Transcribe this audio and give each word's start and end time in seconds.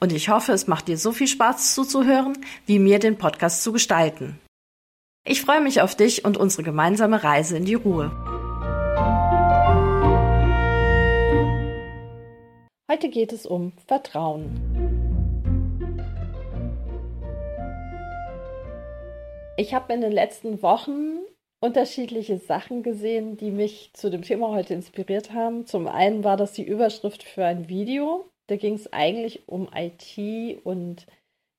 Und 0.00 0.12
ich 0.12 0.28
hoffe, 0.28 0.52
es 0.52 0.66
macht 0.66 0.88
dir 0.88 0.98
so 0.98 1.12
viel 1.12 1.28
Spaß 1.28 1.74
zuzuhören, 1.74 2.36
wie 2.66 2.78
mir 2.78 2.98
den 2.98 3.16
Podcast 3.16 3.62
zu 3.62 3.72
gestalten. 3.72 4.38
Ich 5.26 5.40
freue 5.40 5.60
mich 5.62 5.80
auf 5.80 5.94
dich 5.94 6.24
und 6.24 6.36
unsere 6.36 6.62
gemeinsame 6.62 7.24
Reise 7.24 7.56
in 7.56 7.64
die 7.64 7.74
Ruhe. 7.74 8.10
Heute 12.90 13.08
geht 13.08 13.32
es 13.32 13.46
um 13.46 13.72
Vertrauen. 13.86 14.84
Ich 19.56 19.72
habe 19.72 19.92
in 19.92 20.00
den 20.00 20.12
letzten 20.12 20.62
Wochen 20.62 21.20
unterschiedliche 21.60 22.38
Sachen 22.38 22.82
gesehen, 22.82 23.36
die 23.36 23.50
mich 23.50 23.90
zu 23.94 24.10
dem 24.10 24.22
Thema 24.22 24.48
heute 24.48 24.74
inspiriert 24.74 25.32
haben. 25.32 25.66
Zum 25.66 25.86
einen 25.86 26.24
war 26.24 26.36
das 26.36 26.52
die 26.52 26.66
Überschrift 26.66 27.22
für 27.22 27.46
ein 27.46 27.68
Video, 27.68 28.28
da 28.48 28.56
ging 28.56 28.74
es 28.74 28.92
eigentlich 28.92 29.48
um 29.48 29.68
IT 29.74 30.64
und 30.64 31.06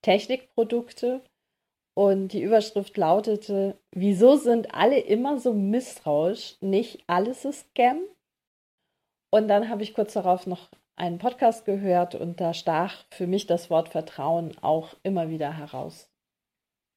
Technikprodukte. 0.02 1.24
Und 1.98 2.34
die 2.34 2.42
Überschrift 2.42 2.98
lautete, 2.98 3.80
wieso 3.92 4.36
sind 4.36 4.74
alle 4.74 5.00
immer 5.00 5.40
so 5.40 5.54
misstrauisch? 5.54 6.58
Nicht 6.60 7.04
alles 7.08 7.46
ist 7.46 7.70
Scam. 7.70 8.02
Und 9.32 9.48
dann 9.48 9.70
habe 9.70 9.84
ich 9.84 9.94
kurz 9.94 10.14
darauf 10.14 10.46
noch 10.46 10.70
einen 10.98 11.18
Podcast 11.20 11.66
gehört 11.66 12.16
und 12.16 12.40
da 12.40 12.54
stach 12.54 13.06
für 13.12 13.28
mich 13.28 13.48
das 13.48 13.70
Wort 13.70 13.90
Vertrauen 13.90 14.58
auch 14.62 14.96
immer 15.04 15.30
wieder 15.30 15.58
heraus. 15.58 16.10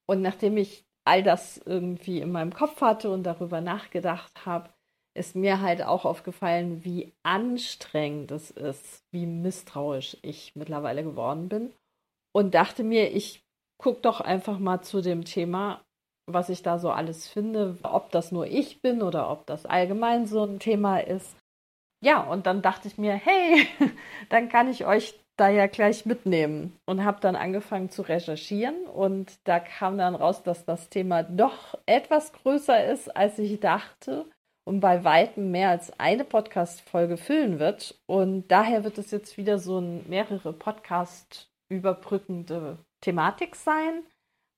Und 0.07 0.23
nachdem 0.23 0.57
ich 0.57 0.85
all 1.05 1.23
das 1.23 1.59
irgendwie 1.59 2.21
in 2.21 2.31
meinem 2.31 2.53
Kopf 2.53 2.81
hatte 2.81 3.11
und 3.11 3.23
darüber 3.23 3.61
nachgedacht 3.61 4.47
habe, 4.47 4.71
ist 5.19 5.37
mir 5.37 5.61
halt 5.61 5.83
auch 5.83 6.05
aufgefallen, 6.05 6.85
wie 6.85 7.13
anstrengend 7.23 8.31
es 8.31 8.51
ist, 8.51 9.03
wie 9.11 9.27
misstrauisch 9.27 10.17
ich 10.23 10.53
mittlerweile 10.55 11.03
geworden 11.03 11.49
bin. 11.49 11.73
Und 12.33 12.55
dachte 12.55 12.85
mir, 12.85 13.15
ich 13.15 13.43
gucke 13.79 14.01
doch 14.01 14.21
einfach 14.21 14.59
mal 14.59 14.81
zu 14.83 15.01
dem 15.01 15.25
Thema, 15.25 15.83
was 16.27 16.49
ich 16.49 16.63
da 16.63 16.79
so 16.79 16.91
alles 16.91 17.27
finde, 17.27 17.77
ob 17.83 18.11
das 18.11 18.33
nur 18.33 18.47
ich 18.47 18.81
bin 18.81 19.03
oder 19.03 19.31
ob 19.31 19.47
das 19.47 19.67
allgemein 19.67 20.27
so 20.27 20.45
ein 20.45 20.59
Thema 20.59 20.99
ist. 20.99 21.37
Ja, 22.05 22.21
und 22.23 22.47
dann 22.47 22.63
dachte 22.63 22.87
ich 22.87 22.99
mir, 22.99 23.15
hey, 23.15 23.67
dann 24.29 24.49
kann 24.49 24.69
ich 24.69 24.87
euch 24.87 25.19
da 25.37 25.49
ja 25.49 25.67
gleich 25.67 26.05
mitnehmen 26.05 26.77
und 26.85 27.05
habe 27.05 27.21
dann 27.21 27.37
angefangen 27.37 27.91
zu 27.91 28.03
recherchieren 28.03 28.87
und 28.87 29.39
da 29.45 29.61
kam 29.61 29.97
dann 29.97 30.15
raus, 30.15 30.43
dass 30.43 30.65
das 30.65 30.89
Thema 30.91 31.23
doch 31.23 31.79
etwas 31.87 32.33
größer 32.33 32.87
ist, 32.87 33.17
als 33.17 33.39
ich 33.39 33.61
dachte 33.61 34.27
und 34.69 34.81
bei 34.81 35.03
weitem 35.03 35.51
mehr 35.51 35.71
als 35.71 35.99
eine 35.99 36.25
Podcast-Folge 36.25 37.17
füllen 37.17 37.59
wird. 37.59 37.99
Und 38.05 38.49
daher 38.49 38.85
wird 38.85 38.99
es 38.99 39.11
jetzt 39.11 39.39
wieder 39.39 39.59
so 39.59 39.79
ein 39.79 40.05
mehrere 40.11 40.53
Podcast 40.53 41.49
überbrückende 41.71 42.77
Thematik 43.01 43.57
sein. 43.57 44.03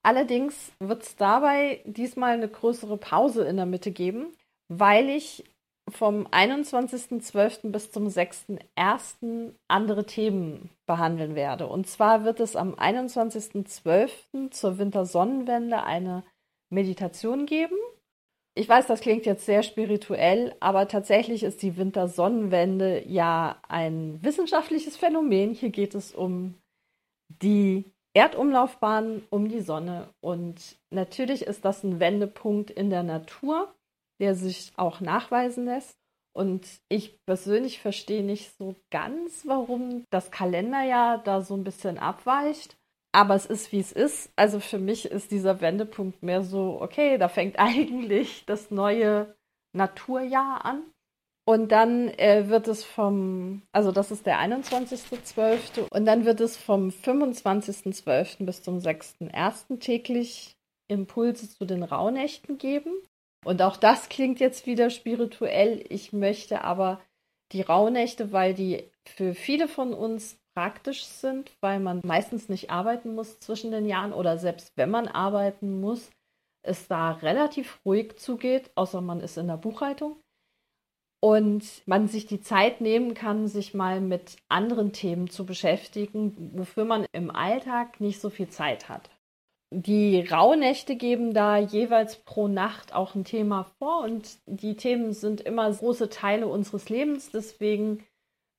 Allerdings 0.03 0.73
wird 0.79 1.03
es 1.03 1.15
dabei 1.15 1.81
diesmal 1.85 2.33
eine 2.33 2.49
größere 2.49 2.97
Pause 2.97 3.45
in 3.45 3.55
der 3.55 3.65
Mitte 3.65 3.91
geben, 3.91 4.35
weil 4.67 5.07
ich 5.07 5.45
vom 5.87 6.27
21.12. 6.27 7.71
bis 7.71 7.91
zum 7.91 8.07
6.1. 8.07 9.53
andere 9.69 10.05
Themen 10.05 10.71
behandeln 10.87 11.35
werde. 11.35 11.67
Und 11.67 11.87
zwar 11.87 12.25
wird 12.25 12.41
es 12.41 12.57
am 12.57 12.73
21.12. 12.73 14.51
zur 14.51 14.77
Wintersonnenwende 14.77 15.83
eine 15.83 16.25
Meditation 16.69 17.45
geben 17.45 17.77
ich 18.53 18.67
weiß, 18.67 18.87
das 18.87 18.99
klingt 18.99 19.25
jetzt 19.25 19.45
sehr 19.45 19.63
spirituell, 19.63 20.55
aber 20.59 20.87
tatsächlich 20.87 21.43
ist 21.43 21.61
die 21.61 21.77
Wintersonnenwende 21.77 23.07
ja 23.07 23.61
ein 23.67 24.21
wissenschaftliches 24.21 24.97
Phänomen. 24.97 25.53
Hier 25.53 25.69
geht 25.69 25.95
es 25.95 26.13
um 26.13 26.55
die 27.29 27.85
Erdumlaufbahn 28.13 29.23
um 29.29 29.47
die 29.47 29.61
Sonne. 29.61 30.09
Und 30.19 30.77
natürlich 30.89 31.43
ist 31.43 31.63
das 31.63 31.83
ein 31.83 31.99
Wendepunkt 32.01 32.69
in 32.71 32.89
der 32.89 33.03
Natur, 33.03 33.73
der 34.19 34.35
sich 34.35 34.73
auch 34.75 34.99
nachweisen 34.99 35.65
lässt. 35.65 35.95
Und 36.33 36.65
ich 36.89 37.19
persönlich 37.25 37.79
verstehe 37.79 38.23
nicht 38.23 38.55
so 38.57 38.75
ganz, 38.89 39.45
warum 39.45 40.05
das 40.09 40.31
Kalenderjahr 40.31 41.17
da 41.19 41.41
so 41.41 41.55
ein 41.55 41.63
bisschen 41.63 41.97
abweicht. 41.97 42.77
Aber 43.13 43.35
es 43.35 43.45
ist, 43.45 43.71
wie 43.71 43.79
es 43.79 43.91
ist. 43.91 44.31
Also 44.35 44.59
für 44.59 44.79
mich 44.79 45.05
ist 45.05 45.31
dieser 45.31 45.61
Wendepunkt 45.61 46.23
mehr 46.23 46.43
so, 46.43 46.81
okay, 46.81 47.17
da 47.17 47.27
fängt 47.27 47.59
eigentlich 47.59 48.45
das 48.45 48.71
neue 48.71 49.35
Naturjahr 49.73 50.65
an. 50.65 50.83
Und 51.43 51.71
dann 51.71 52.07
äh, 52.09 52.49
wird 52.49 52.67
es 52.67 52.83
vom, 52.83 53.63
also 53.71 53.91
das 53.91 54.11
ist 54.11 54.25
der 54.25 54.39
21.12. 54.39 55.87
Und 55.91 56.05
dann 56.05 56.23
wird 56.23 56.39
es 56.39 56.55
vom 56.55 56.89
25.12. 56.89 58.45
bis 58.45 58.61
zum 58.61 58.77
6.1. 58.77 59.79
täglich 59.79 60.55
Impulse 60.87 61.49
zu 61.49 61.65
den 61.65 61.83
Rauhnächten 61.83 62.57
geben. 62.57 62.93
Und 63.43 63.61
auch 63.61 63.77
das 63.77 64.07
klingt 64.07 64.39
jetzt 64.39 64.67
wieder 64.67 64.89
spirituell. 64.91 65.83
Ich 65.89 66.13
möchte 66.13 66.63
aber 66.63 67.01
die 67.53 67.61
Rauhnächte, 67.61 68.31
weil 68.31 68.53
die 68.53 68.83
für 69.07 69.33
viele 69.33 69.67
von 69.67 69.93
uns 69.93 70.37
praktisch 70.53 71.05
sind, 71.05 71.51
weil 71.61 71.79
man 71.79 72.01
meistens 72.03 72.49
nicht 72.49 72.69
arbeiten 72.69 73.15
muss 73.15 73.39
zwischen 73.39 73.71
den 73.71 73.85
Jahren 73.85 74.13
oder 74.13 74.37
selbst 74.37 74.73
wenn 74.75 74.89
man 74.89 75.07
arbeiten 75.07 75.79
muss, 75.79 76.09
es 76.63 76.87
da 76.87 77.11
relativ 77.11 77.79
ruhig 77.85 78.17
zugeht, 78.17 78.71
außer 78.75 79.01
man 79.01 79.19
ist 79.19 79.37
in 79.37 79.47
der 79.47 79.57
Buchhaltung. 79.57 80.17
Und 81.23 81.83
man 81.85 82.07
sich 82.07 82.25
die 82.25 82.41
Zeit 82.41 82.81
nehmen 82.81 83.13
kann, 83.13 83.47
sich 83.47 83.75
mal 83.75 84.01
mit 84.01 84.37
anderen 84.49 84.91
Themen 84.91 85.29
zu 85.29 85.45
beschäftigen, 85.45 86.51
wofür 86.57 86.83
man 86.83 87.05
im 87.11 87.29
Alltag 87.29 88.01
nicht 88.01 88.19
so 88.19 88.31
viel 88.31 88.49
Zeit 88.49 88.89
hat. 88.89 89.11
Die 89.73 90.19
Rauhnächte 90.19 90.97
geben 90.97 91.33
da 91.33 91.57
jeweils 91.57 92.17
pro 92.17 92.49
Nacht 92.49 92.93
auch 92.93 93.15
ein 93.15 93.23
Thema 93.23 93.63
vor 93.79 94.03
und 94.03 94.39
die 94.45 94.75
Themen 94.75 95.13
sind 95.13 95.39
immer 95.39 95.71
große 95.71 96.09
Teile 96.09 96.47
unseres 96.47 96.89
Lebens. 96.89 97.31
Deswegen 97.31 98.03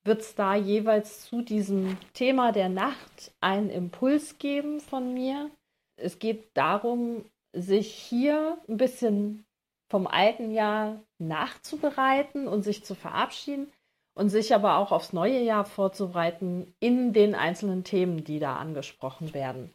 wird 0.04 0.22
es 0.22 0.34
da 0.34 0.54
jeweils 0.54 1.24
zu 1.24 1.42
diesem 1.42 1.96
Thema 2.12 2.52
der 2.52 2.68
Nacht 2.68 3.32
einen 3.40 3.70
Impuls 3.70 4.38
geben 4.38 4.80
von 4.80 5.14
mir. 5.14 5.50
Es 5.96 6.18
geht 6.18 6.56
darum, 6.56 7.24
sich 7.52 7.92
hier 7.92 8.58
ein 8.68 8.76
bisschen 8.76 9.44
vom 9.90 10.06
alten 10.06 10.50
Jahr 10.50 11.02
nachzubereiten 11.18 12.48
und 12.48 12.62
sich 12.62 12.84
zu 12.84 12.94
verabschieden 12.94 13.70
und 14.14 14.30
sich 14.30 14.54
aber 14.54 14.78
auch 14.78 14.90
aufs 14.90 15.12
neue 15.12 15.40
Jahr 15.40 15.64
vorzubereiten 15.64 16.74
in 16.80 17.12
den 17.12 17.34
einzelnen 17.34 17.84
Themen, 17.84 18.24
die 18.24 18.38
da 18.38 18.56
angesprochen 18.56 19.34
werden. 19.34 19.72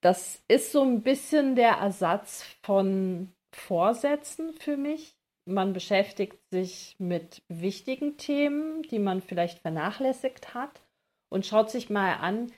Das 0.00 0.42
ist 0.48 0.72
so 0.72 0.82
ein 0.82 1.02
bisschen 1.02 1.54
der 1.54 1.72
Ersatz 1.72 2.44
von 2.62 3.32
Vorsätzen 3.52 4.52
für 4.54 4.76
mich 4.76 5.17
man 5.48 5.72
beschäftigt 5.72 6.38
sich 6.50 6.94
mit 6.98 7.42
wichtigen 7.48 8.16
Themen, 8.16 8.82
die 8.82 8.98
man 8.98 9.22
vielleicht 9.22 9.60
vernachlässigt 9.60 10.54
hat 10.54 10.82
und 11.30 11.46
schaut 11.46 11.70
sich 11.70 11.90
mal 11.90 12.14
an, 12.14 12.52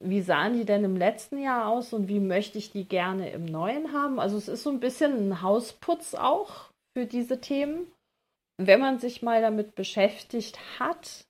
wie 0.00 0.22
sahen 0.22 0.54
die 0.54 0.64
denn 0.64 0.84
im 0.84 0.96
letzten 0.96 1.38
Jahr 1.38 1.68
aus 1.68 1.92
und 1.92 2.08
wie 2.08 2.20
möchte 2.20 2.58
ich 2.58 2.72
die 2.72 2.86
gerne 2.86 3.30
im 3.30 3.44
neuen 3.44 3.92
haben. 3.92 4.18
Also 4.18 4.36
es 4.36 4.48
ist 4.48 4.62
so 4.62 4.70
ein 4.70 4.80
bisschen 4.80 5.30
ein 5.30 5.42
Hausputz 5.42 6.14
auch 6.14 6.70
für 6.96 7.06
diese 7.06 7.40
Themen. 7.40 7.86
Wenn 8.58 8.80
man 8.80 8.98
sich 8.98 9.22
mal 9.22 9.40
damit 9.40 9.74
beschäftigt 9.74 10.58
hat, 10.78 11.26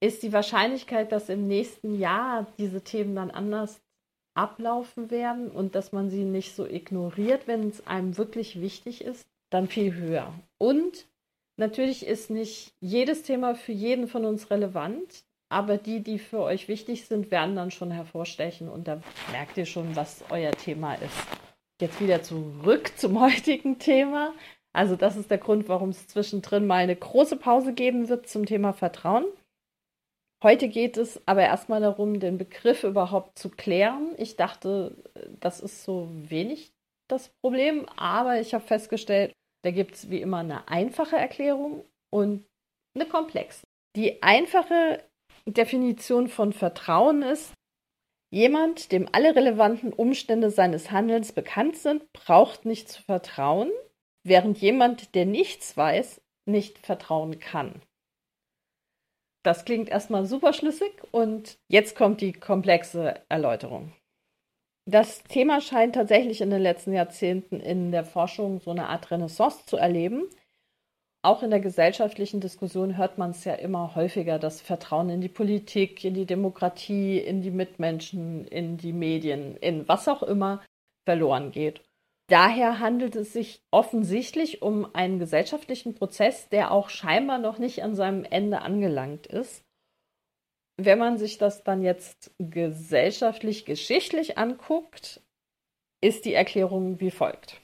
ist 0.00 0.22
die 0.22 0.32
Wahrscheinlichkeit, 0.32 1.12
dass 1.12 1.28
im 1.28 1.46
nächsten 1.46 1.98
Jahr 1.98 2.46
diese 2.58 2.82
Themen 2.82 3.16
dann 3.16 3.30
anders 3.30 3.80
ablaufen 4.34 5.10
werden 5.10 5.50
und 5.50 5.74
dass 5.74 5.92
man 5.92 6.10
sie 6.10 6.24
nicht 6.24 6.54
so 6.54 6.64
ignoriert, 6.64 7.46
wenn 7.46 7.68
es 7.68 7.86
einem 7.86 8.16
wirklich 8.16 8.60
wichtig 8.60 9.02
ist, 9.02 9.26
dann 9.50 9.68
viel 9.68 9.94
höher. 9.94 10.32
Und 10.58 11.06
natürlich 11.56 12.06
ist 12.06 12.30
nicht 12.30 12.74
jedes 12.80 13.22
Thema 13.22 13.54
für 13.54 13.72
jeden 13.72 14.08
von 14.08 14.24
uns 14.24 14.50
relevant, 14.50 15.24
aber 15.50 15.78
die, 15.78 16.02
die 16.02 16.18
für 16.18 16.40
euch 16.40 16.68
wichtig 16.68 17.06
sind, 17.06 17.30
werden 17.30 17.56
dann 17.56 17.70
schon 17.70 17.90
hervorstechen 17.90 18.68
und 18.68 18.86
da 18.86 19.00
merkt 19.32 19.56
ihr 19.56 19.66
schon, 19.66 19.96
was 19.96 20.24
euer 20.30 20.52
Thema 20.52 20.94
ist. 20.94 21.16
Jetzt 21.80 22.00
wieder 22.00 22.22
zurück 22.22 22.92
zum 22.96 23.20
heutigen 23.20 23.78
Thema. 23.78 24.34
Also 24.74 24.96
das 24.96 25.16
ist 25.16 25.30
der 25.30 25.38
Grund, 25.38 25.68
warum 25.68 25.90
es 25.90 26.06
zwischendrin 26.06 26.66
mal 26.66 26.76
eine 26.76 26.96
große 26.96 27.36
Pause 27.36 27.72
geben 27.72 28.08
wird 28.08 28.28
zum 28.28 28.44
Thema 28.44 28.72
Vertrauen. 28.72 29.24
Heute 30.42 30.68
geht 30.68 30.96
es 30.96 31.20
aber 31.26 31.42
erstmal 31.42 31.80
darum, 31.80 32.20
den 32.20 32.38
Begriff 32.38 32.84
überhaupt 32.84 33.38
zu 33.38 33.48
klären. 33.48 34.14
Ich 34.18 34.36
dachte, 34.36 34.96
das 35.40 35.58
ist 35.58 35.82
so 35.82 36.08
wenig 36.12 36.72
das 37.08 37.30
Problem, 37.40 37.86
aber 37.96 38.40
ich 38.40 38.54
habe 38.54 38.64
festgestellt, 38.64 39.34
da 39.62 39.70
gibt 39.70 39.94
es 39.94 40.10
wie 40.10 40.20
immer 40.20 40.38
eine 40.38 40.68
einfache 40.68 41.16
Erklärung 41.16 41.84
und 42.10 42.44
eine 42.94 43.06
komplexe. 43.06 43.66
Die 43.96 44.22
einfache 44.22 45.04
Definition 45.46 46.28
von 46.28 46.52
Vertrauen 46.52 47.22
ist, 47.22 47.52
jemand, 48.30 48.92
dem 48.92 49.08
alle 49.12 49.34
relevanten 49.34 49.92
Umstände 49.92 50.50
seines 50.50 50.90
Handelns 50.90 51.32
bekannt 51.32 51.76
sind, 51.76 52.12
braucht 52.12 52.64
nicht 52.64 52.88
zu 52.88 53.02
vertrauen, 53.02 53.70
während 54.24 54.58
jemand, 54.58 55.14
der 55.14 55.26
nichts 55.26 55.76
weiß, 55.76 56.20
nicht 56.46 56.78
vertrauen 56.78 57.38
kann. 57.38 57.82
Das 59.44 59.64
klingt 59.64 59.88
erstmal 59.88 60.26
super 60.26 60.52
schlüssig 60.52 60.92
und 61.10 61.58
jetzt 61.68 61.96
kommt 61.96 62.20
die 62.20 62.32
komplexe 62.32 63.22
Erläuterung. 63.28 63.92
Das 64.88 65.22
Thema 65.24 65.60
scheint 65.60 65.96
tatsächlich 65.96 66.40
in 66.40 66.48
den 66.48 66.62
letzten 66.62 66.94
Jahrzehnten 66.94 67.60
in 67.60 67.92
der 67.92 68.04
Forschung 68.04 68.58
so 68.58 68.70
eine 68.70 68.88
Art 68.88 69.10
Renaissance 69.10 69.66
zu 69.66 69.76
erleben. 69.76 70.30
Auch 71.20 71.42
in 71.42 71.50
der 71.50 71.60
gesellschaftlichen 71.60 72.40
Diskussion 72.40 72.96
hört 72.96 73.18
man 73.18 73.32
es 73.32 73.44
ja 73.44 73.52
immer 73.52 73.94
häufiger, 73.94 74.38
dass 74.38 74.62
Vertrauen 74.62 75.10
in 75.10 75.20
die 75.20 75.28
Politik, 75.28 76.04
in 76.04 76.14
die 76.14 76.24
Demokratie, 76.24 77.18
in 77.18 77.42
die 77.42 77.50
Mitmenschen, 77.50 78.46
in 78.46 78.78
die 78.78 78.94
Medien, 78.94 79.58
in 79.58 79.86
was 79.88 80.08
auch 80.08 80.22
immer 80.22 80.62
verloren 81.04 81.50
geht. 81.50 81.82
Daher 82.28 82.80
handelt 82.80 83.14
es 83.14 83.34
sich 83.34 83.60
offensichtlich 83.70 84.62
um 84.62 84.94
einen 84.94 85.18
gesellschaftlichen 85.18 85.96
Prozess, 85.96 86.48
der 86.48 86.70
auch 86.70 86.88
scheinbar 86.88 87.36
noch 87.36 87.58
nicht 87.58 87.82
an 87.82 87.94
seinem 87.94 88.24
Ende 88.24 88.62
angelangt 88.62 89.26
ist. 89.26 89.67
Wenn 90.80 90.98
man 90.98 91.18
sich 91.18 91.38
das 91.38 91.64
dann 91.64 91.82
jetzt 91.82 92.30
gesellschaftlich, 92.38 93.64
geschichtlich 93.64 94.38
anguckt, 94.38 95.20
ist 96.00 96.24
die 96.24 96.34
Erklärung 96.34 97.00
wie 97.00 97.10
folgt. 97.10 97.60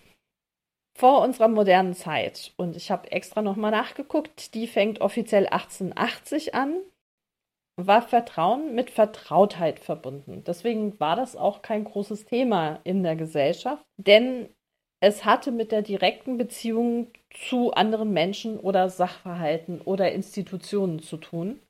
Vor 0.99 1.23
unserer 1.23 1.49
modernen 1.49 1.95
Zeit, 1.95 2.53
und 2.57 2.77
ich 2.77 2.91
habe 2.91 3.11
extra 3.13 3.41
nochmal 3.41 3.71
nachgeguckt, 3.71 4.55
die 4.55 4.67
fängt 4.67 5.01
offiziell 5.01 5.47
1880 5.47 6.55
an, 6.55 6.77
war 7.77 8.03
Vertrauen 8.03 8.75
mit 8.75 8.91
Vertrautheit 8.91 9.81
verbunden. 9.81 10.43
Deswegen 10.45 10.99
war 11.01 11.17
das 11.17 11.37
auch 11.37 11.63
kein 11.63 11.85
großes 11.85 12.27
Thema 12.27 12.81
in 12.85 13.03
der 13.03 13.17
Gesellschaft, 13.17 13.85
denn 13.97 14.49
es 15.01 15.25
hatte 15.25 15.53
mit 15.53 15.71
der 15.71 15.83
direkten 15.83 16.39
Beziehung 16.39 17.13
zu 17.31 17.73
anderen 17.73 18.13
Menschen 18.13 18.59
oder 18.59 18.89
Sachverhalten 18.89 19.81
oder 19.81 20.13
Institutionen 20.13 21.01
zu 21.01 21.17
tun. 21.17 21.61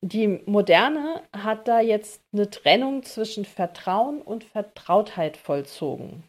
Die 0.00 0.28
Moderne 0.46 1.22
hat 1.32 1.66
da 1.66 1.80
jetzt 1.80 2.22
eine 2.32 2.48
Trennung 2.50 3.02
zwischen 3.02 3.44
Vertrauen 3.44 4.22
und 4.22 4.44
Vertrautheit 4.44 5.36
vollzogen. 5.36 6.22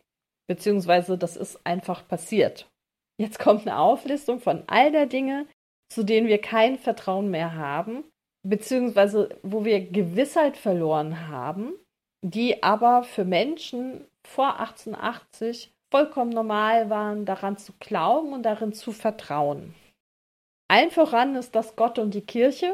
Beziehungsweise 0.48 1.18
das 1.18 1.38
ist 1.38 1.60
einfach 1.66 2.08
passiert. 2.08 2.68
Jetzt 3.20 3.38
kommt 3.38 3.68
eine 3.68 3.78
Auflistung 3.78 4.40
von 4.40 4.64
all 4.68 4.92
der 4.92 5.06
Dinge, 5.06 5.46
zu 5.94 6.04
denen 6.04 6.28
wir 6.28 6.42
kein 6.42 6.78
Vertrauen 6.78 7.30
mehr 7.30 7.54
haben 7.54 8.04
beziehungsweise 8.44 9.30
wo 9.44 9.66
wir 9.66 9.90
Gewissheit 9.90 10.58
verloren 10.58 11.28
haben, 11.28 11.74
die 12.26 12.64
aber 12.64 13.04
für 13.04 13.26
Menschen 13.26 14.06
vor 14.28 14.60
1880 14.60 15.72
vollkommen 15.92 16.32
normal 16.32 16.90
waren, 16.90 17.26
daran 17.26 17.58
zu 17.58 17.74
glauben 17.80 18.34
und 18.34 18.44
darin 18.44 18.74
zu 18.74 18.92
vertrauen. 18.92 19.74
Allen 20.70 20.92
voran 20.92 21.36
ist 21.36 21.56
das 21.56 21.76
Gott 21.76 21.98
und 21.98 22.14
die 22.14 22.26
Kirche. 22.26 22.74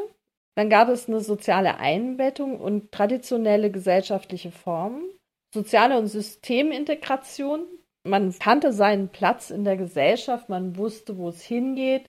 Dann 0.56 0.70
gab 0.70 0.88
es 0.88 1.08
eine 1.08 1.20
soziale 1.20 1.78
Einbettung 1.78 2.58
und 2.58 2.90
traditionelle 2.90 3.70
gesellschaftliche 3.70 4.50
Formen, 4.50 5.04
soziale 5.52 5.98
und 5.98 6.08
Systemintegration. 6.08 7.66
Man 8.04 8.36
kannte 8.38 8.72
seinen 8.72 9.08
Platz 9.08 9.50
in 9.50 9.64
der 9.64 9.76
Gesellschaft, 9.76 10.48
man 10.48 10.76
wusste, 10.76 11.18
wo 11.18 11.28
es 11.28 11.42
hingeht, 11.42 12.06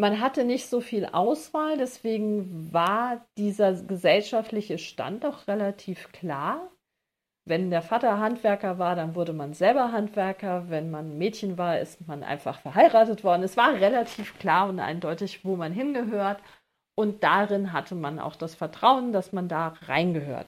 man 0.00 0.20
hatte 0.20 0.44
nicht 0.44 0.66
so 0.66 0.80
viel 0.80 1.04
Auswahl, 1.04 1.76
deswegen 1.76 2.72
war 2.72 3.26
dieser 3.36 3.74
gesellschaftliche 3.74 4.78
Stand 4.78 5.26
auch 5.26 5.46
relativ 5.46 6.10
klar. 6.12 6.70
Wenn 7.44 7.70
der 7.70 7.82
Vater 7.82 8.18
Handwerker 8.18 8.78
war, 8.78 8.96
dann 8.96 9.14
wurde 9.14 9.32
man 9.32 9.52
selber 9.52 9.92
Handwerker. 9.92 10.70
Wenn 10.70 10.90
man 10.90 11.18
Mädchen 11.18 11.58
war, 11.58 11.78
ist 11.80 12.06
man 12.06 12.22
einfach 12.22 12.60
verheiratet 12.60 13.24
worden. 13.24 13.42
Es 13.42 13.56
war 13.58 13.74
relativ 13.74 14.38
klar 14.38 14.68
und 14.68 14.80
eindeutig, 14.80 15.44
wo 15.44 15.56
man 15.56 15.72
hingehört. 15.72 16.40
Und 17.00 17.22
darin 17.22 17.72
hatte 17.72 17.94
man 17.94 18.18
auch 18.18 18.36
das 18.36 18.54
Vertrauen, 18.54 19.12
dass 19.12 19.32
man 19.32 19.48
da 19.48 19.74
reingehört. 19.82 20.46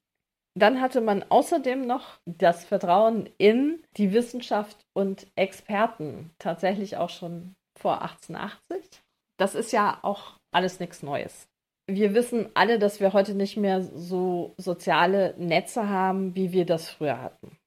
Dann 0.55 0.81
hatte 0.81 1.01
man 1.01 1.25
außerdem 1.29 1.87
noch 1.87 2.19
das 2.27 2.65
Vertrauen 2.65 3.29
in 3.39 3.83
die 3.97 4.13
Wissenschaft 4.13 4.77
und 4.93 5.27
Experten, 5.35 6.31
tatsächlich 6.39 6.99
auch 6.99 7.09
schon 7.09 7.55
vor 7.79 8.03
1880 8.03 9.03
das 9.43 9.57
ist 9.57 9.73
ja 9.73 9.99
auch 10.03 10.39
alles 10.53 10.79
nichts 10.79 11.03
Neues. 11.03 11.49
Wir 11.89 12.15
wissen 12.15 12.49
alle, 12.55 12.79
dass 12.79 13.01
wir 13.01 13.13
heute 13.13 13.35
nicht 13.35 13.57
mehr 13.57 13.83
so 13.83 14.55
soziale 14.57 15.35
Netze 15.37 15.89
haben, 15.89 16.37
wie 16.37 16.53
wir 16.53 16.65
das 16.65 16.89
früher 16.89 17.21
hatten. 17.21 17.59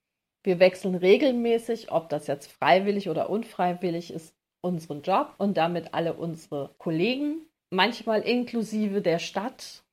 Wir 0.44 0.60
wechseln 0.60 0.96
regelmäßig, 0.96 1.92
ob 1.92 2.08
das 2.08 2.28
jetzt 2.28 2.50
freiwillig 2.50 3.10
oder 3.10 3.30
unfreiwillig 3.30 4.14
ist, 4.14 4.34
unseren 4.62 5.02
Job 5.02 5.34
und 5.38 5.58
damit 5.58 5.94
alle 5.94 6.14
unsere 6.14 6.74
Kollegen, 6.78 7.46
manchmal 7.72 8.22
inklusive 8.22 9.02
der 9.02 9.20
Stadt 9.20 9.84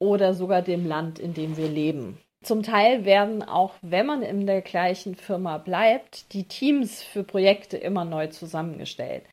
oder 0.00 0.34
sogar 0.34 0.62
dem 0.62 0.86
Land, 0.86 1.18
in 1.18 1.34
dem 1.34 1.56
wir 1.56 1.68
leben. 1.68 2.18
Zum 2.42 2.62
Teil 2.62 3.04
werden 3.04 3.42
auch, 3.42 3.74
wenn 3.82 4.06
man 4.06 4.22
in 4.22 4.46
der 4.46 4.62
gleichen 4.62 5.14
Firma 5.14 5.58
bleibt, 5.58 6.32
die 6.32 6.44
Teams 6.44 7.02
für 7.02 7.22
Projekte 7.22 7.76
immer 7.76 8.06
neu 8.06 8.28
zusammengestellt. 8.28 9.24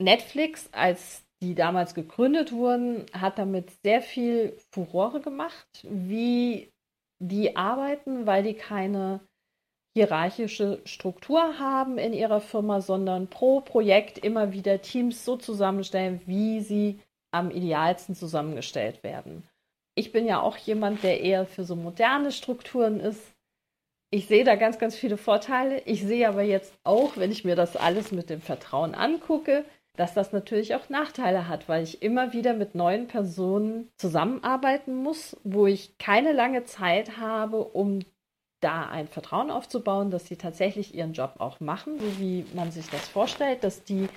Netflix, 0.00 0.68
als 0.72 1.24
die 1.42 1.54
damals 1.54 1.94
gegründet 1.94 2.52
wurden, 2.52 3.06
hat 3.12 3.38
damit 3.38 3.70
sehr 3.82 4.00
viel 4.00 4.56
Furore 4.72 5.20
gemacht, 5.20 5.66
wie 5.82 6.70
die 7.18 7.56
arbeiten, 7.56 8.26
weil 8.26 8.44
die 8.44 8.54
keine 8.54 9.20
hierarchische 9.96 10.80
Struktur 10.84 11.58
haben 11.58 11.98
in 11.98 12.12
ihrer 12.12 12.40
Firma, 12.40 12.80
sondern 12.80 13.26
pro 13.26 13.60
Projekt 13.60 14.18
immer 14.18 14.52
wieder 14.52 14.80
Teams 14.80 15.24
so 15.24 15.36
zusammenstellen, 15.36 16.20
wie 16.26 16.60
sie 16.60 17.00
am 17.30 17.50
idealsten 17.50 18.14
zusammengestellt 18.14 19.02
werden. 19.02 19.44
Ich 19.94 20.12
bin 20.12 20.26
ja 20.26 20.40
auch 20.40 20.56
jemand, 20.56 21.02
der 21.02 21.20
eher 21.20 21.46
für 21.46 21.64
so 21.64 21.76
moderne 21.76 22.32
Strukturen 22.32 23.00
ist. 23.00 23.20
Ich 24.10 24.26
sehe 24.26 24.44
da 24.44 24.56
ganz, 24.56 24.78
ganz 24.78 24.96
viele 24.96 25.16
Vorteile. 25.16 25.82
Ich 25.82 26.02
sehe 26.02 26.28
aber 26.28 26.42
jetzt 26.42 26.72
auch, 26.84 27.16
wenn 27.16 27.30
ich 27.30 27.44
mir 27.44 27.56
das 27.56 27.76
alles 27.76 28.10
mit 28.10 28.30
dem 28.30 28.40
Vertrauen 28.40 28.94
angucke, 28.94 29.64
dass 29.96 30.14
das 30.14 30.32
natürlich 30.32 30.74
auch 30.74 30.88
Nachteile 30.88 31.48
hat, 31.48 31.68
weil 31.68 31.82
ich 31.82 32.02
immer 32.02 32.32
wieder 32.32 32.54
mit 32.54 32.74
neuen 32.74 33.06
Personen 33.06 33.88
zusammenarbeiten 33.96 34.94
muss, 34.94 35.36
wo 35.44 35.66
ich 35.66 35.98
keine 35.98 36.32
lange 36.32 36.64
Zeit 36.64 37.18
habe, 37.18 37.62
um 37.62 38.00
da 38.60 38.88
ein 38.88 39.08
Vertrauen 39.08 39.50
aufzubauen, 39.50 40.10
dass 40.10 40.26
sie 40.26 40.36
tatsächlich 40.36 40.94
ihren 40.94 41.12
Job 41.12 41.34
auch 41.38 41.60
machen, 41.60 41.98
so 41.98 42.18
wie 42.18 42.44
man 42.54 42.70
sich 42.70 42.88
das 42.88 43.08
vorstellt, 43.08 43.64
dass 43.64 43.84
die 43.84 44.08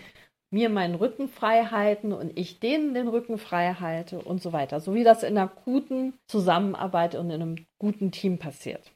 mir 0.53 0.69
meinen 0.69 0.95
Rücken 0.95 1.27
frei 1.27 1.65
halten 1.65 2.13
und 2.13 2.38
ich 2.38 2.60
denen 2.60 2.93
den 2.93 3.07
Rücken 3.07 3.38
frei 3.38 3.75
halte 3.79 4.19
und 4.19 4.41
so 4.41 4.53
weiter. 4.53 4.79
So 4.79 4.93
wie 4.93 5.03
das 5.03 5.24
in 5.24 5.38
einer 5.38 5.51
guten 5.65 6.13
Zusammenarbeit 6.27 7.15
und 7.15 7.29
in 7.29 7.41
einem 7.41 7.65
guten 7.79 8.12
Team 8.12 8.38
passiert 8.38 8.91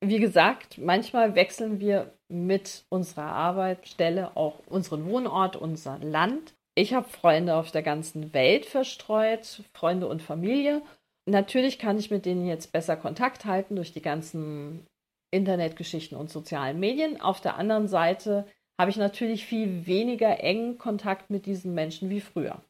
wie 0.00 0.18
gesagt, 0.18 0.78
manchmal 0.78 1.34
wechseln 1.34 1.78
wir 1.78 2.12
mit 2.28 2.84
unserer 2.88 3.32
Arbeitsstelle 3.32 4.36
auch 4.36 4.60
unseren 4.66 5.06
Wohnort, 5.06 5.56
unser 5.56 5.98
Land. 5.98 6.54
Ich 6.74 6.94
habe 6.94 7.08
Freunde 7.08 7.54
auf 7.56 7.70
der 7.70 7.82
ganzen 7.82 8.32
Welt 8.32 8.64
verstreut, 8.64 9.62
Freunde 9.74 10.06
und 10.06 10.22
Familie. 10.22 10.80
Natürlich 11.26 11.78
kann 11.78 11.98
ich 11.98 12.10
mit 12.10 12.24
denen 12.24 12.46
jetzt 12.46 12.72
besser 12.72 12.96
Kontakt 12.96 13.44
halten 13.44 13.76
durch 13.76 13.92
die 13.92 14.00
ganzen 14.00 14.86
Internetgeschichten 15.32 16.16
und 16.16 16.30
sozialen 16.30 16.80
Medien. 16.80 17.20
Auf 17.20 17.40
der 17.40 17.56
anderen 17.56 17.86
Seite 17.86 18.46
habe 18.80 18.90
ich 18.90 18.96
natürlich 18.96 19.44
viel 19.44 19.84
weniger 19.84 20.42
engen 20.42 20.78
Kontakt 20.78 21.28
mit 21.28 21.44
diesen 21.44 21.74
Menschen 21.74 22.08
wie 22.08 22.22
früher. 22.22 22.62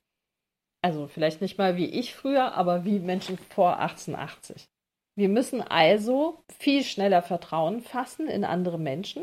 Also 0.83 1.07
vielleicht 1.07 1.41
nicht 1.41 1.57
mal 1.57 1.77
wie 1.77 1.87
ich 1.87 2.17
früher, 2.17 2.55
aber 2.55 2.85
wie 2.85 2.99
Menschen 2.99 3.39
vor 3.39 3.79
1880. 3.79 4.65
Wir 5.17 5.29
müssen 5.29 5.63
also 5.63 6.43
viel 6.59 6.83
schneller 6.83 7.23
Vertrauen 7.23 7.81
fassen 7.81 8.27
in 8.27 8.45
andere 8.45 8.77
Menschen. 8.77 9.23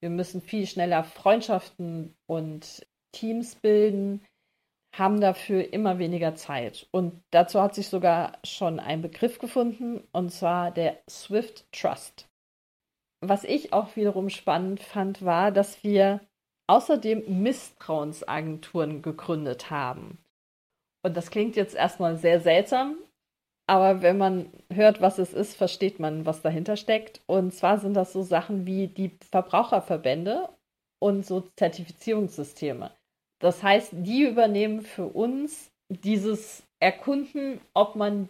Wir 0.00 0.10
müssen 0.10 0.42
viel 0.42 0.66
schneller 0.66 1.04
Freundschaften 1.04 2.14
und 2.26 2.86
Teams 3.12 3.54
bilden, 3.54 4.22
haben 4.92 5.22
dafür 5.22 5.72
immer 5.72 5.98
weniger 5.98 6.34
Zeit. 6.34 6.86
Und 6.90 7.22
dazu 7.30 7.62
hat 7.62 7.74
sich 7.74 7.88
sogar 7.88 8.36
schon 8.44 8.78
ein 8.78 9.00
Begriff 9.00 9.38
gefunden, 9.38 10.06
und 10.12 10.32
zwar 10.32 10.70
der 10.70 10.98
Swift 11.08 11.64
Trust. 11.72 12.28
Was 13.20 13.44
ich 13.44 13.72
auch 13.72 13.96
wiederum 13.96 14.28
spannend 14.30 14.80
fand, 14.80 15.24
war, 15.24 15.50
dass 15.50 15.82
wir 15.82 16.20
außerdem 16.68 17.42
Misstrauensagenturen 17.42 19.02
gegründet 19.02 19.70
haben. 19.70 20.18
Und 21.02 21.16
das 21.16 21.30
klingt 21.30 21.56
jetzt 21.56 21.74
erstmal 21.74 22.16
sehr 22.16 22.40
seltsam, 22.40 22.96
Aber 23.66 24.00
wenn 24.02 24.16
man 24.16 24.50
hört, 24.72 25.00
was 25.00 25.18
es 25.18 25.32
ist, 25.32 25.56
versteht 25.56 25.98
man, 25.98 26.24
was 26.24 26.42
dahinter 26.42 26.76
steckt. 26.76 27.20
Und 27.26 27.52
zwar 27.52 27.78
sind 27.78 27.94
das 27.94 28.12
so 28.12 28.22
Sachen 28.22 28.66
wie 28.66 28.86
die 28.86 29.10
Verbraucherverbände 29.30 30.48
und 31.00 31.26
so 31.26 31.48
Zertifizierungssysteme. 31.56 32.92
Das 33.40 33.62
heißt, 33.62 33.90
die 33.92 34.22
übernehmen 34.22 34.80
für 34.82 35.06
uns 35.06 35.70
dieses 35.88 36.62
Erkunden, 36.80 37.60
ob 37.74 37.96
man 37.96 38.28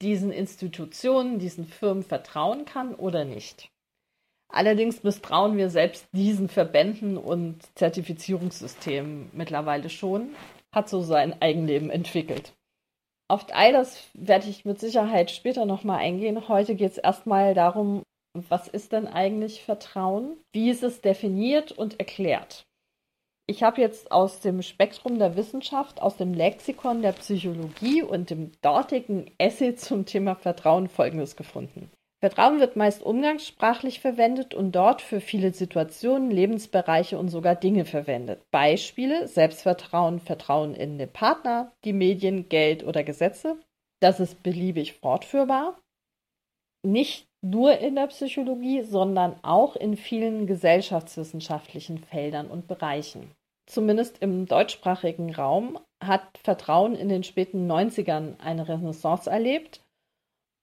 diesen 0.00 0.32
Institutionen, 0.32 1.38
diesen 1.38 1.66
Firmen 1.66 2.02
vertrauen 2.02 2.64
kann 2.64 2.94
oder 2.94 3.24
nicht. 3.24 3.70
Allerdings 4.48 5.02
misstrauen 5.02 5.56
wir 5.56 5.70
selbst 5.70 6.06
diesen 6.12 6.48
Verbänden 6.48 7.16
und 7.16 7.60
Zertifizierungssystemen 7.76 9.30
mittlerweile 9.32 9.90
schon, 9.90 10.34
hat 10.72 10.88
so 10.88 11.02
sein 11.02 11.40
Eigenleben 11.40 11.90
entwickelt. 11.90 12.54
Auf 13.30 13.46
all 13.52 13.72
das 13.72 14.08
werde 14.14 14.48
ich 14.48 14.64
mit 14.64 14.80
Sicherheit 14.80 15.30
später 15.30 15.66
nochmal 15.66 15.98
eingehen. 15.98 16.48
Heute 16.48 16.74
geht 16.74 16.92
es 16.92 16.98
erstmal 16.98 17.52
darum, 17.52 18.02
was 18.32 18.68
ist 18.68 18.92
denn 18.92 19.06
eigentlich 19.06 19.62
Vertrauen? 19.62 20.38
Wie 20.52 20.70
ist 20.70 20.82
es 20.82 21.02
definiert 21.02 21.72
und 21.72 21.98
erklärt? 21.98 22.64
Ich 23.46 23.62
habe 23.62 23.80
jetzt 23.80 24.12
aus 24.12 24.40
dem 24.40 24.62
Spektrum 24.62 25.18
der 25.18 25.36
Wissenschaft, 25.36 26.02
aus 26.02 26.16
dem 26.16 26.34
Lexikon 26.34 27.00
der 27.02 27.12
Psychologie 27.12 28.02
und 28.02 28.30
dem 28.30 28.52
dortigen 28.60 29.30
Essay 29.38 29.74
zum 29.74 30.04
Thema 30.04 30.34
Vertrauen 30.34 30.88
Folgendes 30.88 31.34
gefunden. 31.34 31.90
Vertrauen 32.20 32.58
wird 32.58 32.74
meist 32.74 33.02
umgangssprachlich 33.02 34.00
verwendet 34.00 34.52
und 34.52 34.72
dort 34.72 35.02
für 35.02 35.20
viele 35.20 35.52
Situationen, 35.52 36.32
Lebensbereiche 36.32 37.16
und 37.16 37.28
sogar 37.28 37.54
Dinge 37.54 37.84
verwendet. 37.84 38.42
Beispiele: 38.50 39.28
Selbstvertrauen, 39.28 40.18
Vertrauen 40.18 40.74
in 40.74 40.98
den 40.98 41.12
Partner, 41.12 41.72
die 41.84 41.92
Medien, 41.92 42.48
Geld 42.48 42.82
oder 42.82 43.04
Gesetze. 43.04 43.56
Das 44.00 44.18
ist 44.18 44.42
beliebig 44.42 44.94
fortführbar. 44.94 45.78
Nicht 46.84 47.28
nur 47.40 47.78
in 47.78 47.94
der 47.94 48.08
Psychologie, 48.08 48.82
sondern 48.82 49.36
auch 49.42 49.76
in 49.76 49.96
vielen 49.96 50.48
gesellschaftswissenschaftlichen 50.48 51.98
Feldern 51.98 52.50
und 52.50 52.66
Bereichen. 52.66 53.30
Zumindest 53.66 54.18
im 54.22 54.46
deutschsprachigen 54.46 55.32
Raum 55.32 55.78
hat 56.02 56.38
Vertrauen 56.42 56.96
in 56.96 57.08
den 57.08 57.22
späten 57.22 57.70
90ern 57.70 58.40
eine 58.40 58.66
Renaissance 58.66 59.30
erlebt 59.30 59.82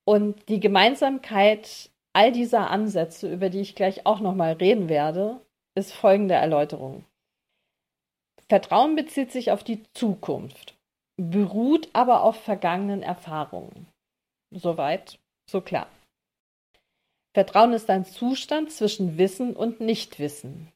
und 0.05 0.47
die 0.49 0.59
Gemeinsamkeit 0.59 1.89
all 2.13 2.31
dieser 2.31 2.69
Ansätze, 2.69 3.31
über 3.31 3.49
die 3.49 3.59
ich 3.59 3.75
gleich 3.75 4.05
auch 4.05 4.21
nochmal 4.21 4.53
reden 4.53 4.87
werde, 4.87 5.41
ist 5.75 5.93
folgende 5.93 6.35
Erläuterung. 6.35 7.03
Vertrauen 8.47 8.95
bezieht 8.95 9.31
sich 9.31 9.51
auf 9.51 9.63
die 9.63 9.83
Zukunft, 9.93 10.77
beruht 11.17 11.89
aber 11.93 12.23
auf 12.23 12.37
vergangenen 12.41 13.01
Erfahrungen. 13.01 13.87
Soweit, 14.51 15.19
so 15.49 15.61
klar. 15.61 15.87
Vertrauen 17.33 17.73
ist 17.73 17.89
ein 17.89 18.05
Zustand 18.05 18.71
zwischen 18.71 19.17
Wissen 19.17 19.55
und 19.55 19.81
Nichtwissen. 19.81 20.71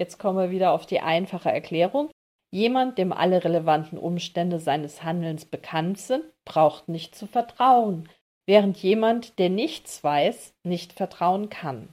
Jetzt 0.00 0.18
kommen 0.18 0.38
wir 0.38 0.50
wieder 0.50 0.72
auf 0.72 0.86
die 0.86 1.00
einfache 1.00 1.52
Erklärung. 1.52 2.10
Jemand, 2.54 2.98
dem 2.98 3.12
alle 3.12 3.42
relevanten 3.42 3.98
Umstände 3.98 4.60
seines 4.60 5.02
Handelns 5.02 5.44
bekannt 5.44 5.98
sind, 5.98 6.24
braucht 6.44 6.88
nicht 6.88 7.16
zu 7.16 7.26
vertrauen, 7.26 8.08
während 8.46 8.76
jemand, 8.76 9.40
der 9.40 9.50
nichts 9.50 10.04
weiß, 10.04 10.54
nicht 10.62 10.92
vertrauen 10.92 11.48
kann. 11.48 11.92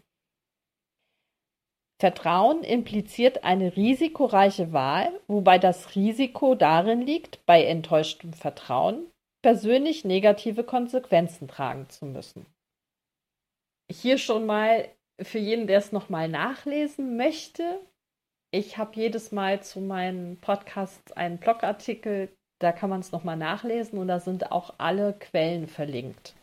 Vertrauen 1.99 2.63
impliziert 2.63 3.43
eine 3.43 3.75
risikoreiche 3.75 4.71
Wahl, 4.71 5.19
wobei 5.27 5.57
das 5.57 5.95
Risiko 5.95 6.53
darin 6.53 7.01
liegt, 7.01 7.43
bei 7.47 7.65
enttäuschtem 7.65 8.31
Vertrauen 8.31 9.07
persönlich 9.41 10.05
negative 10.05 10.63
Konsequenzen 10.63 11.47
tragen 11.47 11.89
zu 11.89 12.05
müssen. 12.05 12.45
Hier 13.91 14.19
schon 14.19 14.45
mal 14.45 14.87
für 15.19 15.39
jeden, 15.39 15.65
der 15.65 15.79
es 15.79 15.91
nochmal 15.91 16.29
nachlesen 16.29 17.17
möchte, 17.17 17.79
ich 18.51 18.77
habe 18.77 18.95
jedes 18.95 19.31
Mal 19.31 19.63
zu 19.63 19.79
meinen 19.79 20.37
Podcasts 20.39 21.11
einen 21.13 21.37
Blogartikel, 21.37 22.29
da 22.59 22.71
kann 22.71 22.89
man 22.89 22.99
es 22.99 23.11
nochmal 23.11 23.37
nachlesen 23.37 23.97
und 23.97 24.07
da 24.07 24.19
sind 24.19 24.51
auch 24.51 24.75
alle 24.77 25.13
Quellen 25.13 25.67
verlinkt. 25.67 26.35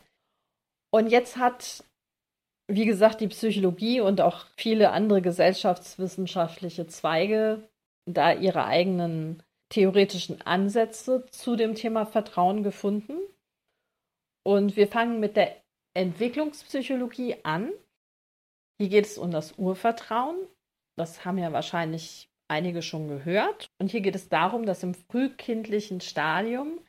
Und 0.91 1.07
jetzt 1.07 1.37
hat, 1.37 1.83
wie 2.67 2.85
gesagt, 2.85 3.21
die 3.21 3.27
Psychologie 3.27 4.01
und 4.01 4.21
auch 4.21 4.47
viele 4.57 4.91
andere 4.91 5.21
gesellschaftswissenschaftliche 5.21 6.87
Zweige 6.87 7.69
da 8.05 8.33
ihre 8.33 8.65
eigenen 8.65 9.43
theoretischen 9.69 10.41
Ansätze 10.41 11.25
zu 11.29 11.55
dem 11.55 11.75
Thema 11.75 12.07
Vertrauen 12.07 12.63
gefunden. 12.63 13.19
Und 14.43 14.75
wir 14.75 14.87
fangen 14.87 15.19
mit 15.19 15.37
der 15.37 15.55
Entwicklungspsychologie 15.93 17.37
an. 17.43 17.71
Hier 18.79 18.89
geht 18.89 19.05
es 19.05 19.19
um 19.19 19.29
das 19.29 19.59
Urvertrauen. 19.59 20.37
Das 20.99 21.23
haben 21.23 21.37
ja 21.37 21.53
wahrscheinlich 21.53 22.29
einige 22.49 22.81
schon 22.81 23.07
gehört. 23.07 23.71
Und 23.79 23.89
hier 23.89 24.01
geht 24.01 24.15
es 24.15 24.27
darum, 24.27 24.65
dass 24.65 24.83
im 24.83 24.93
frühkindlichen 24.93 26.01
Stadium 26.01 26.81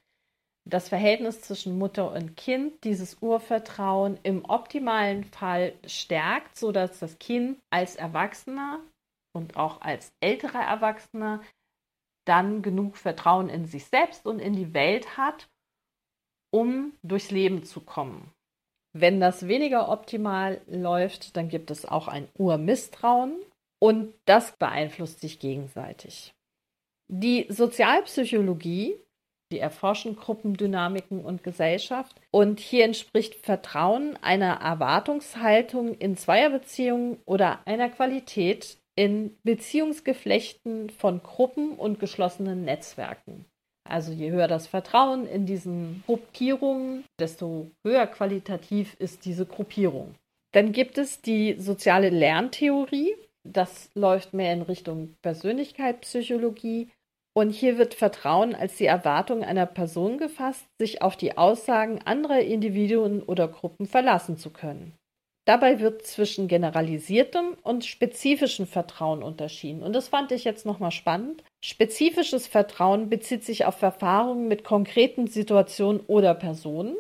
das 0.69 0.89
Verhältnis 0.89 1.43
zwischen 1.43 1.79
Mutter 1.79 2.13
und 2.13 2.37
Kind 2.37 2.83
dieses 2.83 3.19
Urvertrauen 3.23 4.19
im 4.25 4.45
optimalen 4.45 5.23
Fall 5.23 5.75
stärkt, 5.87 6.59
sodass 6.59 6.99
das 6.99 7.21
Kind 7.21 7.61
als 7.71 7.95
Erwachsener 7.95 8.81
und 9.33 9.57
auch 9.57 9.81
als 9.81 10.13
älterer 10.21 10.63
Erwachsener 10.63 11.41
dann 12.27 12.63
genug 12.63 12.97
Vertrauen 12.97 13.49
in 13.49 13.65
sich 13.65 13.85
selbst 13.87 14.27
und 14.27 14.41
in 14.41 14.55
die 14.55 14.75
Welt 14.75 15.17
hat, 15.17 15.49
um 16.53 16.95
durchs 17.03 17.31
Leben 17.31 17.63
zu 17.63 17.81
kommen. 17.81 18.33
Wenn 18.93 19.21
das 19.21 19.47
weniger 19.47 19.89
optimal 19.89 20.61
läuft, 20.67 21.37
dann 21.37 21.49
gibt 21.49 21.71
es 21.71 21.87
auch 21.87 22.09
ein 22.09 22.29
Urmisstrauen, 22.37 23.37
und 23.81 24.15
das 24.27 24.53
beeinflusst 24.53 25.21
sich 25.21 25.41
gegenseitig. 25.41 26.33
Die 27.09 27.47
Sozialpsychologie, 27.49 28.95
die 29.51 29.59
erforschen 29.59 30.17
Gruppendynamiken 30.17 31.25
und 31.25 31.43
Gesellschaft. 31.43 32.21
Und 32.31 32.61
hier 32.61 32.85
entspricht 32.85 33.35
Vertrauen 33.35 34.17
einer 34.23 34.61
Erwartungshaltung 34.61 35.95
in 35.95 36.17
Zweierbeziehungen 36.17 37.19
oder 37.25 37.61
einer 37.67 37.89
Qualität 37.89 38.79
in 38.95 39.37
Beziehungsgeflechten 39.43 40.91
von 40.91 41.23
Gruppen 41.23 41.73
und 41.73 41.99
geschlossenen 41.99 42.65
Netzwerken. 42.65 43.45
Also 43.89 44.13
je 44.13 44.31
höher 44.31 44.47
das 44.47 44.67
Vertrauen 44.67 45.27
in 45.27 45.47
diesen 45.47 46.05
Gruppierungen, 46.07 47.05
desto 47.19 47.71
höher 47.85 48.07
qualitativ 48.07 48.95
ist 49.01 49.25
diese 49.25 49.47
Gruppierung. 49.47 50.15
Dann 50.53 50.73
gibt 50.73 50.99
es 50.99 51.23
die 51.23 51.55
soziale 51.59 52.11
Lerntheorie, 52.11 53.15
das 53.45 53.91
läuft 53.95 54.35
mehr 54.35 54.53
in 54.53 54.63
Richtung 54.63 55.17
Persönlichkeitspsychologie. 55.23 56.91
Und 57.33 57.51
hier 57.51 57.79
wird 57.79 57.95
Vertrauen 57.95 58.55
als 58.55 58.77
die 58.77 58.87
Erwartung 58.87 59.45
einer 59.45 59.67
Person 59.67 60.19
gefasst, 60.19 60.67
sich 60.79 61.01
auf 61.01 61.17
die 61.17 61.39
Aussagen 61.39 62.01
anderer 62.03 62.41
Individuen 62.41 63.23
oder 63.23 63.47
Gruppen 63.47 63.87
verlassen 63.87 64.37
zu 64.37 64.51
können. 64.51 64.95
Dabei 65.47 65.81
wird 65.81 66.07
zwischen 66.07 66.49
generalisiertem 66.49 67.57
und 67.63 67.85
spezifischem 67.85 68.67
Vertrauen 68.67 69.23
unterschieden. 69.23 69.83
Und 69.83 69.95
das 69.95 70.09
fand 70.09 70.33
ich 70.33 70.45
jetzt 70.45 70.67
nochmal 70.67 70.91
spannend. 70.91 71.43
Spezifisches 71.65 72.47
Vertrauen 72.47 73.09
bezieht 73.09 73.45
sich 73.45 73.65
auf 73.65 73.81
Erfahrungen 73.81 74.49
mit 74.49 74.65
konkreten 74.65 75.27
Situationen 75.27 76.01
oder 76.07 76.35
Personen, 76.35 76.95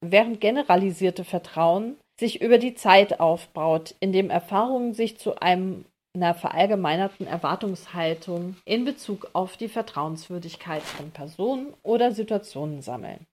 während 0.00 0.40
generalisierte 0.40 1.24
Vertrauen 1.24 1.96
sich 2.18 2.40
über 2.40 2.58
die 2.58 2.74
Zeit 2.74 3.20
aufbaut, 3.20 3.94
indem 4.00 4.30
Erfahrungen 4.30 4.94
sich 4.94 5.18
zu 5.18 5.40
einem 5.40 5.84
einer 6.16 6.34
verallgemeinerten 6.34 7.26
Erwartungshaltung 7.26 8.56
in 8.64 8.84
Bezug 8.84 9.28
auf 9.34 9.56
die 9.56 9.68
Vertrauenswürdigkeit 9.68 10.82
von 10.82 11.10
Personen 11.10 11.74
oder 11.82 12.12
Situationen 12.12 12.82
sammeln. 12.82 13.26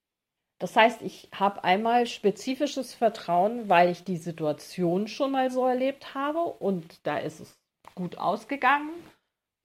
Das 0.60 0.76
heißt, 0.76 1.02
ich 1.02 1.30
habe 1.34 1.64
einmal 1.64 2.06
spezifisches 2.06 2.94
Vertrauen, 2.94 3.68
weil 3.68 3.90
ich 3.90 4.04
die 4.04 4.18
Situation 4.18 5.08
schon 5.08 5.32
mal 5.32 5.50
so 5.50 5.66
erlebt 5.66 6.14
habe 6.14 6.40
und 6.40 7.00
da 7.04 7.18
ist 7.18 7.40
es 7.40 7.58
gut 7.96 8.18
ausgegangen. 8.18 8.90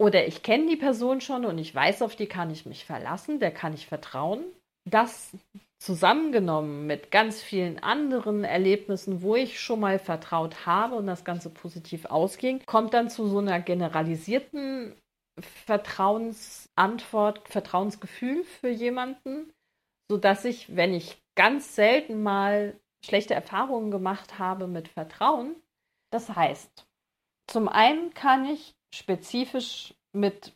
Oder 0.00 0.26
ich 0.26 0.42
kenne 0.42 0.66
die 0.66 0.76
Person 0.76 1.20
schon 1.20 1.44
und 1.44 1.58
ich 1.58 1.75
weiß, 1.75 2.02
auf 2.02 2.14
die 2.14 2.26
kann 2.26 2.50
ich 2.50 2.66
mich 2.66 2.84
verlassen, 2.84 3.40
der 3.40 3.50
kann 3.50 3.75
ich 3.75 3.87
vertrauen. 3.87 4.44
Das 4.88 5.32
zusammengenommen 5.78 6.87
mit 6.87 7.11
ganz 7.11 7.40
vielen 7.40 7.78
anderen 7.78 8.44
Erlebnissen, 8.44 9.23
wo 9.23 9.37
ich 9.37 9.61
schon 9.61 9.80
mal 9.80 9.99
vertraut 9.99 10.66
habe 10.66 10.97
und 10.97 11.06
das 11.06 11.25
Ganze 11.25 11.50
positiv 11.50 12.04
ausging, 12.06 12.62
kommt 12.66 12.94
dann 12.94 13.11
zu 13.11 13.28
so 13.28 13.38
einer 13.38 13.61
generalisierten 13.61 14.94
Vertrauensantwort, 15.40 17.49
Vertrauensgefühl 17.49 18.42
für 18.42 18.70
jemanden, 18.70 19.52
sodass 20.11 20.44
ich, 20.44 20.75
wenn 20.75 20.94
ich 20.94 21.23
ganz 21.37 21.76
selten 21.76 22.23
mal 22.23 22.78
schlechte 23.04 23.35
Erfahrungen 23.35 23.92
gemacht 23.92 24.40
habe 24.40 24.66
mit 24.66 24.88
Vertrauen, 24.88 25.54
das 26.11 26.35
heißt, 26.35 26.87
zum 27.47 27.68
einen 27.68 28.12
kann 28.14 28.47
ich 28.47 28.75
spezifisch 28.92 29.94
mit 30.12 30.52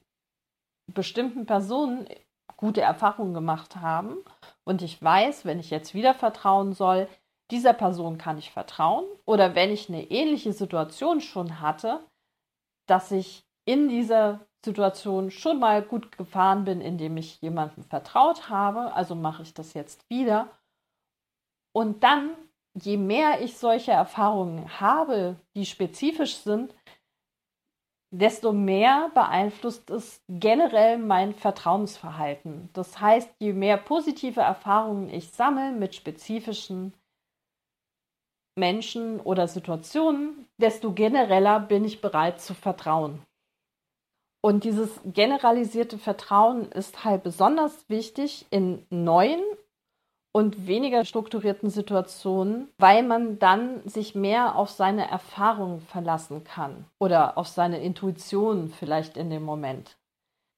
bestimmten 0.93 1.47
Personen 1.47 2.09
gute 2.57 2.81
Erfahrungen 2.81 3.35
gemacht 3.35 3.77
haben 3.77 4.17
und 4.65 4.83
ich 4.83 5.03
weiß, 5.03 5.45
wenn 5.45 5.59
ich 5.59 5.71
jetzt 5.71 5.95
wieder 5.95 6.15
vertrauen 6.15 6.73
soll, 6.73 7.09
dieser 7.51 7.73
Person 7.73 8.19
kann 8.19 8.39
ich 8.39 8.51
vertrauen. 8.51 9.05
Oder 9.27 9.55
wenn 9.55 9.71
ich 9.71 9.89
eine 9.89 10.11
ähnliche 10.11 10.53
Situation 10.53 11.21
schon 11.21 11.61
hatte, 11.61 12.01
dass 12.87 13.11
ich 13.11 13.45
in 13.65 13.89
dieser 13.89 14.41
Situation 14.65 15.31
schon 15.31 15.59
mal 15.59 15.83
gut 15.83 16.17
gefahren 16.17 16.65
bin, 16.65 16.81
indem 16.81 17.17
ich 17.17 17.41
jemandem 17.41 17.85
vertraut 17.85 18.49
habe, 18.49 18.95
also 18.95 19.15
mache 19.15 19.43
ich 19.43 19.55
das 19.55 19.75
jetzt 19.75 20.09
wieder. 20.09 20.49
Und 21.73 22.03
dann, 22.05 22.31
je 22.75 22.97
mehr 22.97 23.41
ich 23.41 23.59
solche 23.59 23.93
Erfahrungen 23.93 24.81
habe, 24.81 25.37
die 25.55 25.67
spezifisch 25.67 26.37
sind, 26.37 26.75
desto 28.13 28.53
mehr 28.53 29.11
beeinflusst 29.15 29.91
es 29.91 30.23
generell 30.29 30.99
mein 30.99 31.35
Vertrauensverhalten. 31.35 32.69
Das 32.75 33.01
heißt, 33.01 33.31
je 33.39 33.55
mehr 33.55 33.79
positive 33.79 34.41
Erfahrungen 34.41 35.09
ich 35.09 35.31
sammle 35.31 35.73
mit 35.73 35.95
spezifischen 35.95 36.93
Menschen 38.55 39.19
oder 39.19 39.49
Situationen, 39.49 40.47
desto 40.59 40.93
genereller 40.93 41.59
bin 41.59 41.87
ich 41.87 42.03
bereit 42.03 42.41
zu 42.41 42.53
vertrauen. 42.53 43.23
Und 44.45 44.65
dieses 44.65 45.01
generalisierte 45.05 45.97
Vertrauen 45.97 46.71
ist 46.73 47.05
halt 47.05 47.23
besonders 47.23 47.89
wichtig 47.89 48.45
in 48.51 48.85
neuen 48.91 49.41
und 50.33 50.67
weniger 50.67 51.05
strukturierten 51.05 51.69
Situationen, 51.69 52.69
weil 52.79 53.03
man 53.03 53.39
dann 53.39 53.87
sich 53.87 54.15
mehr 54.15 54.57
auf 54.57 54.71
seine 54.71 55.09
Erfahrungen 55.09 55.81
verlassen 55.81 56.43
kann 56.43 56.87
oder 56.99 57.37
auf 57.37 57.49
seine 57.49 57.83
Intuition 57.83 58.69
vielleicht 58.71 59.17
in 59.17 59.29
dem 59.29 59.45
Moment. 59.45 59.99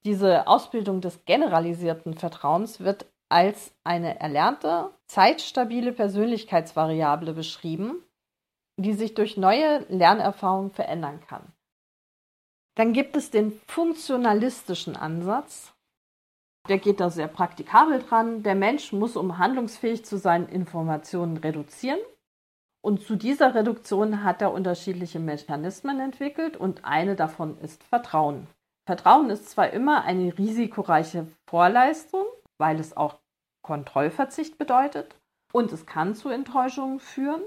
Diese 0.05 0.47
Ausbildung 0.47 1.01
des 1.01 1.25
generalisierten 1.25 2.15
Vertrauens 2.15 2.81
wird 2.81 3.07
als 3.29 3.75
eine 3.85 4.21
erlernte, 4.21 4.91
zeitstabile 5.07 5.93
Persönlichkeitsvariable 5.93 7.33
beschrieben, 7.33 8.05
die 8.77 8.93
sich 8.93 9.15
durch 9.15 9.37
neue 9.37 9.85
Lernerfahrungen 9.89 10.71
verändern 10.71 11.21
kann. 11.27 11.53
Dann 12.77 12.93
gibt 12.93 13.17
es 13.17 13.31
den 13.31 13.61
funktionalistischen 13.67 14.97
Ansatz. 14.97 15.74
Der 16.69 16.79
geht 16.79 17.01
da 17.01 17.11
sehr 17.11 17.29
praktikabel 17.29 18.01
dran. 18.01 18.43
Der 18.43 18.55
Mensch 18.55 18.93
muss, 18.93 19.17
um 19.17 19.39
handlungsfähig 19.39 20.05
zu 20.05 20.17
sein, 20.17 20.49
Informationen 20.49 21.37
reduzieren. 21.37 22.01
Und 22.83 23.03
zu 23.03 23.17
dieser 23.17 23.55
Reduktion 23.55 24.25
hat 24.25 24.43
er 24.43 24.53
unterschiedliche 24.53 25.19
Mechanismen 25.19 26.01
entwickelt 26.01 26.57
und 26.57 26.85
eine 26.85 27.17
davon 27.17 27.59
ist 27.59 27.83
Vertrauen. 27.85 28.47
Vertrauen 28.87 29.31
ist 29.31 29.49
zwar 29.49 29.71
immer 29.71 30.05
eine 30.05 30.37
risikoreiche 30.37 31.27
Vorleistung, 31.49 32.27
weil 32.59 32.79
es 32.79 32.97
auch 32.97 33.21
Kontrollverzicht 33.63 34.59
bedeutet 34.59 35.17
und 35.53 35.73
es 35.73 35.87
kann 35.87 36.15
zu 36.15 36.29
Enttäuschungen 36.29 37.01
führen. 37.01 37.43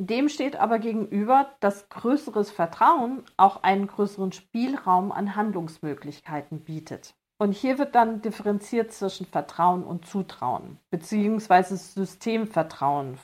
Dem 0.00 0.30
steht 0.30 0.56
aber 0.56 0.78
gegenüber, 0.78 1.54
dass 1.60 1.88
größeres 1.90 2.50
Vertrauen 2.50 3.24
auch 3.36 3.62
einen 3.62 3.86
größeren 3.86 4.32
Spielraum 4.32 5.12
an 5.12 5.36
Handlungsmöglichkeiten 5.36 6.60
bietet. 6.60 7.17
Und 7.38 7.52
hier 7.52 7.78
wird 7.78 7.94
dann 7.94 8.20
differenziert 8.20 8.92
zwischen 8.92 9.24
Vertrauen 9.26 9.84
und 9.84 10.06
Zutrauen, 10.06 10.78
beziehungsweise 10.90 11.76
Systemvertrauen. 11.76 13.16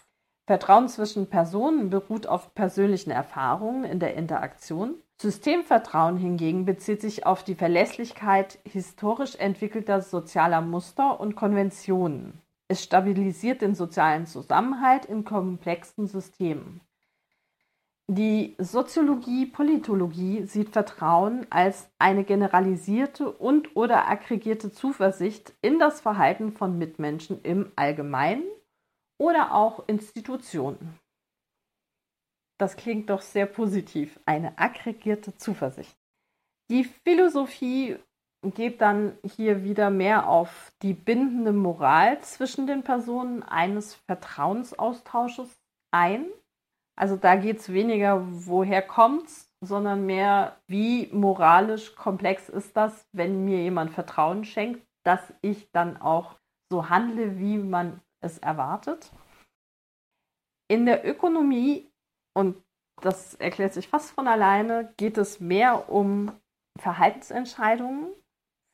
Vertrauen 0.47 0.89
zwischen 0.89 1.29
Personen 1.29 1.91
beruht 1.91 2.27
auf 2.27 2.55
persönlichen 2.55 3.11
Erfahrungen 3.11 3.85
in 3.85 3.99
der 3.99 4.15
Interaktion. 4.15 4.95
Systemvertrauen 5.21 6.17
hingegen 6.17 6.65
bezieht 6.65 7.01
sich 7.01 7.27
auf 7.27 7.43
die 7.43 7.55
Verlässlichkeit 7.55 8.59
historisch 8.65 9.37
entwickelter 9.37 10.01
sozialer 10.01 10.61
Muster 10.61 11.19
und 11.19 11.35
Konventionen. 11.35 12.41
Es 12.69 12.83
stabilisiert 12.83 13.63
den 13.63 13.75
sozialen 13.75 14.27
Zusammenhalt 14.27 15.07
in 15.07 15.25
komplexen 15.25 16.07
Systemen. 16.07 16.81
Die 18.11 18.55
Soziologie 18.59 19.47
Politologie 19.47 20.45
sieht 20.45 20.71
Vertrauen 20.71 21.47
als 21.51 21.91
eine 21.99 22.25
generalisierte 22.25 23.33
und/oder 23.33 24.09
aggregierte 24.09 24.71
Zuversicht 24.71 25.55
in 25.63 25.79
das 25.79 26.03
Verhalten 26.03 26.53
von 26.53 26.77
Mitmenschen 26.77 27.41
im 27.43 27.73
Allgemeinen 27.77 28.45
oder 29.19 29.55
auch 29.55 29.89
Institutionen. 29.89 30.99
Das 32.59 32.77
klingt 32.77 33.09
doch 33.09 33.23
sehr 33.23 33.47
positiv, 33.47 34.21
eine 34.27 34.59
aggregierte 34.59 35.37
Zuversicht. 35.37 35.97
Die 36.71 36.85
Philosophie 36.85 37.97
geht 38.43 38.83
dann 38.83 39.17
hier 39.25 39.65
wieder 39.65 39.89
mehr 39.89 40.29
auf 40.29 40.73
die 40.83 40.93
bindende 40.93 41.53
Moral 41.53 42.21
zwischen 42.21 42.67
den 42.67 42.83
Personen 42.83 43.43
eines 43.43 43.95
Vertrauensaustausches 43.95 45.59
ein. 45.91 46.27
Also 46.97 47.17
da 47.17 47.37
geht 47.37 47.59
es 47.59 47.73
weniger, 47.73 48.23
woher 48.47 48.83
kommt's, 48.83 49.51
sondern 49.61 50.07
mehr, 50.07 50.61
wie 50.67 51.09
moralisch 51.13 51.95
komplex 51.97 52.49
ist 52.49 52.77
das, 52.77 53.09
wenn 53.13 53.45
mir 53.45 53.63
jemand 53.63 53.91
Vertrauen 53.93 54.45
schenkt, 54.45 54.87
dass 55.05 55.33
ich 55.43 55.71
dann 55.73 56.01
auch 56.01 56.37
so 56.71 56.89
handle, 56.89 57.39
wie 57.39 57.59
man 57.59 58.01
es 58.21 58.39
erwartet. 58.39 59.13
In 60.69 60.87
der 60.87 61.07
Ökonomie, 61.07 61.91
und 62.35 62.63
das 63.01 63.35
erklärt 63.35 63.75
sich 63.75 63.89
fast 63.89 64.13
von 64.13 64.29
alleine, 64.29 64.93
geht 64.97 65.19
es 65.19 65.41
mehr 65.41 65.91
um 65.91 66.33
Verhaltensentscheidungen 66.79 68.13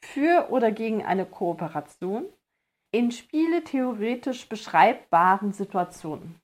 für 0.04 0.50
oder 0.50 0.72
gegen 0.72 1.04
eine 1.04 1.26
Kooperation 1.26 2.26
in 2.92 3.12
Spiele 3.12 3.64
theoretisch 3.64 4.48
beschreibbaren 4.48 5.52
Situationen. 5.52 6.40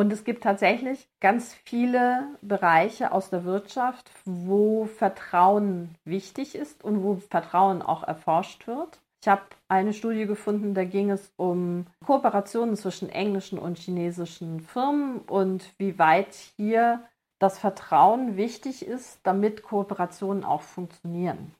Und 0.00 0.14
es 0.14 0.24
gibt 0.24 0.44
tatsächlich 0.44 1.10
ganz 1.20 1.52
viele 1.52 2.26
Bereiche 2.40 3.12
aus 3.12 3.28
der 3.28 3.44
Wirtschaft, 3.44 4.10
wo 4.24 4.86
Vertrauen 4.86 5.94
wichtig 6.06 6.54
ist 6.54 6.82
und 6.82 7.02
wo 7.02 7.16
Vertrauen 7.16 7.82
auch 7.82 8.02
erforscht 8.02 8.66
wird. 8.66 8.98
Ich 9.20 9.28
habe 9.28 9.42
eine 9.68 9.92
Studie 9.92 10.24
gefunden, 10.24 10.72
da 10.72 10.84
ging 10.84 11.10
es 11.10 11.30
um 11.36 11.84
Kooperationen 12.02 12.76
zwischen 12.76 13.10
englischen 13.10 13.58
und 13.58 13.76
chinesischen 13.76 14.60
Firmen 14.60 15.18
und 15.18 15.70
wie 15.76 15.98
weit 15.98 16.34
hier 16.56 17.04
das 17.38 17.58
Vertrauen 17.58 18.38
wichtig 18.38 18.86
ist, 18.86 19.20
damit 19.24 19.62
Kooperationen 19.62 20.44
auch 20.44 20.62
funktionieren 20.62 21.54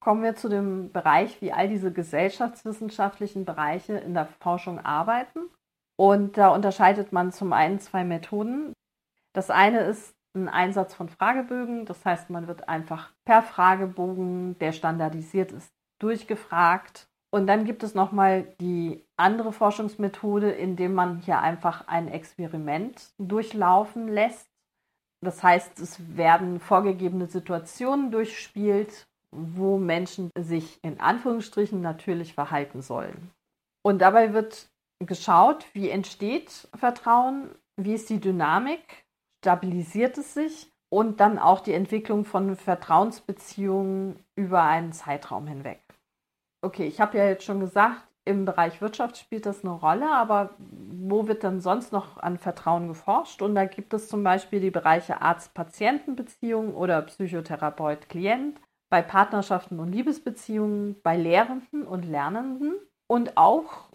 kommen 0.00 0.24
wir 0.24 0.34
zu 0.34 0.48
dem 0.48 0.90
Bereich, 0.90 1.40
wie 1.40 1.52
all 1.52 1.68
diese 1.68 1.92
gesellschaftswissenschaftlichen 1.92 3.44
Bereiche 3.44 3.92
in 3.92 4.14
der 4.14 4.26
Forschung 4.26 4.80
arbeiten. 4.80 5.48
Und 5.96 6.36
da 6.36 6.48
unterscheidet 6.48 7.12
man 7.12 7.32
zum 7.32 7.52
einen 7.52 7.80
zwei 7.80 8.04
Methoden. 8.04 8.72
Das 9.34 9.50
eine 9.50 9.80
ist 9.80 10.14
ein 10.34 10.48
Einsatz 10.48 10.94
von 10.94 11.08
Fragebögen. 11.08 11.84
Das 11.84 12.04
heißt, 12.04 12.30
man 12.30 12.48
wird 12.48 12.68
einfach 12.68 13.12
per 13.24 13.42
Fragebogen, 13.42 14.58
der 14.58 14.72
standardisiert 14.72 15.52
ist, 15.52 15.70
durchgefragt. 16.00 17.06
Und 17.30 17.46
dann 17.46 17.64
gibt 17.64 17.82
es 17.82 17.94
nochmal 17.94 18.46
die 18.60 19.04
andere 19.16 19.52
Forschungsmethode, 19.52 20.50
indem 20.50 20.94
man 20.94 21.18
hier 21.18 21.40
einfach 21.40 21.88
ein 21.88 22.08
Experiment 22.08 23.10
durchlaufen 23.18 24.08
lässt. 24.08 24.46
Das 25.22 25.42
heißt, 25.42 25.78
es 25.80 26.16
werden 26.16 26.60
vorgegebene 26.60 27.26
Situationen 27.26 28.10
durchspielt 28.10 29.06
wo 29.32 29.78
Menschen 29.78 30.30
sich 30.38 30.78
in 30.82 31.00
Anführungsstrichen 31.00 31.80
natürlich 31.80 32.34
verhalten 32.34 32.82
sollen. 32.82 33.30
Und 33.82 34.00
dabei 34.00 34.32
wird 34.32 34.68
geschaut, 35.06 35.64
wie 35.72 35.90
entsteht 35.90 36.68
Vertrauen, 36.74 37.50
wie 37.76 37.94
ist 37.94 38.10
die 38.10 38.20
Dynamik, 38.20 39.04
stabilisiert 39.42 40.18
es 40.18 40.34
sich 40.34 40.72
und 40.88 41.20
dann 41.20 41.38
auch 41.38 41.60
die 41.60 41.72
Entwicklung 41.72 42.24
von 42.24 42.56
Vertrauensbeziehungen 42.56 44.18
über 44.36 44.62
einen 44.62 44.92
Zeitraum 44.92 45.46
hinweg. 45.46 45.82
Okay, 46.62 46.86
ich 46.86 47.00
habe 47.00 47.18
ja 47.18 47.26
jetzt 47.26 47.44
schon 47.44 47.60
gesagt, 47.60 48.02
im 48.24 48.44
Bereich 48.44 48.80
Wirtschaft 48.80 49.16
spielt 49.16 49.46
das 49.46 49.64
eine 49.64 49.72
Rolle, 49.72 50.08
aber 50.12 50.50
wo 50.58 51.26
wird 51.26 51.42
dann 51.42 51.60
sonst 51.60 51.92
noch 51.92 52.18
an 52.18 52.38
Vertrauen 52.38 52.86
geforscht? 52.86 53.42
Und 53.42 53.56
da 53.56 53.64
gibt 53.64 53.94
es 53.94 54.08
zum 54.08 54.22
Beispiel 54.22 54.60
die 54.60 54.70
Bereiche 54.70 55.20
Arzt-Patienten-Beziehung 55.20 56.74
oder 56.74 57.02
Psychotherapeut-Klient, 57.02 58.60
bei 58.90 59.02
Partnerschaften 59.02 59.80
und 59.80 59.90
Liebesbeziehungen, 59.90 61.00
bei 61.02 61.16
Lehrenden 61.16 61.84
und 61.84 62.04
Lernenden 62.04 62.74
und 63.08 63.36
auch 63.36 63.88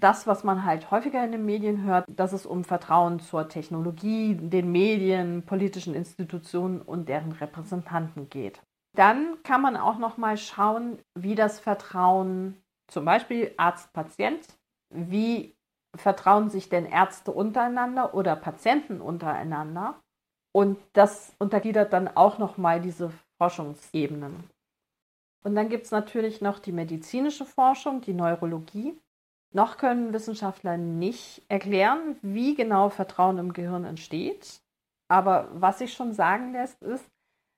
das, 0.00 0.26
was 0.26 0.44
man 0.44 0.64
halt 0.64 0.90
häufiger 0.90 1.24
in 1.24 1.32
den 1.32 1.44
Medien 1.44 1.84
hört, 1.84 2.06
dass 2.08 2.32
es 2.32 2.46
um 2.46 2.64
Vertrauen 2.64 3.20
zur 3.20 3.48
Technologie, 3.48 4.34
den 4.34 4.72
Medien, 4.72 5.44
politischen 5.44 5.94
Institutionen 5.94 6.80
und 6.80 7.08
deren 7.08 7.32
Repräsentanten 7.32 8.28
geht. 8.28 8.62
Dann 8.94 9.42
kann 9.42 9.60
man 9.60 9.76
auch 9.76 9.98
noch 9.98 10.16
mal 10.16 10.36
schauen, 10.36 10.98
wie 11.14 11.34
das 11.34 11.58
Vertrauen, 11.58 12.56
zum 12.86 13.04
Beispiel 13.04 13.52
Arzt-Patient, 13.56 14.46
wie 14.90 15.56
vertrauen 15.96 16.50
sich 16.50 16.68
denn 16.68 16.86
Ärzte 16.86 17.32
untereinander 17.32 18.14
oder 18.14 18.36
Patienten 18.36 19.00
untereinander? 19.00 20.00
Und 20.52 20.78
das 20.92 21.34
untergliedert 21.38 21.92
dann 21.92 22.08
auch 22.08 22.38
noch 22.38 22.56
mal 22.58 22.80
diese 22.80 23.10
Forschungsebenen. 23.38 24.44
Und 25.42 25.54
dann 25.56 25.68
gibt 25.68 25.84
es 25.84 25.90
natürlich 25.90 26.40
noch 26.40 26.58
die 26.58 26.72
medizinische 26.72 27.44
Forschung, 27.44 28.00
die 28.00 28.14
Neurologie. 28.14 28.98
Noch 29.54 29.76
können 29.76 30.12
Wissenschaftler 30.12 30.76
nicht 30.76 31.42
erklären, 31.48 32.16
wie 32.22 32.56
genau 32.56 32.88
Vertrauen 32.88 33.38
im 33.38 33.52
Gehirn 33.52 33.84
entsteht. 33.84 34.60
Aber 35.08 35.48
was 35.52 35.78
sich 35.78 35.92
schon 35.92 36.12
sagen 36.12 36.52
lässt, 36.52 36.82
ist, 36.82 37.08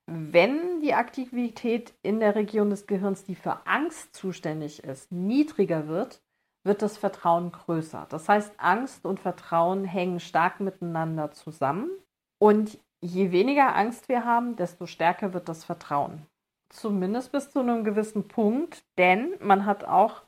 wenn 0.07 0.81
die 0.81 0.93
Aktivität 0.93 1.95
in 2.03 2.21
der 2.21 2.35
Region 2.35 2.69
des 2.69 2.87
Gehirns, 2.87 3.25
die 3.25 3.35
für 3.35 3.67
Angst 3.67 4.15
zuständig 4.15 4.85
ist, 4.85 5.11
niedriger 5.11 5.89
wird, 5.89 6.21
wird 6.65 6.83
das 6.83 6.99
Vertrauen 6.99 7.51
größer. 7.51 8.07
Das 8.11 8.29
heißt, 8.29 8.53
Angst 8.59 9.07
und 9.07 9.19
Vertrauen 9.19 9.85
hängen 9.85 10.21
stark 10.21 10.61
miteinander 10.61 11.33
zusammen. 11.33 11.89
Und 12.39 12.79
je 13.01 13.33
weniger 13.33 13.75
Angst 13.75 14.11
wir 14.11 14.27
haben, 14.27 14.55
desto 14.57 14.85
stärker 14.85 15.33
wird 15.33 15.49
das 15.49 15.65
Vertrauen. 15.65 16.27
Zumindest 16.69 17.33
bis 17.33 17.51
zu 17.51 17.61
einem 17.61 17.85
gewissen 17.85 18.29
Punkt, 18.29 18.85
denn 18.99 19.35
man 19.41 19.65
hat 19.65 19.85
auch 19.85 20.27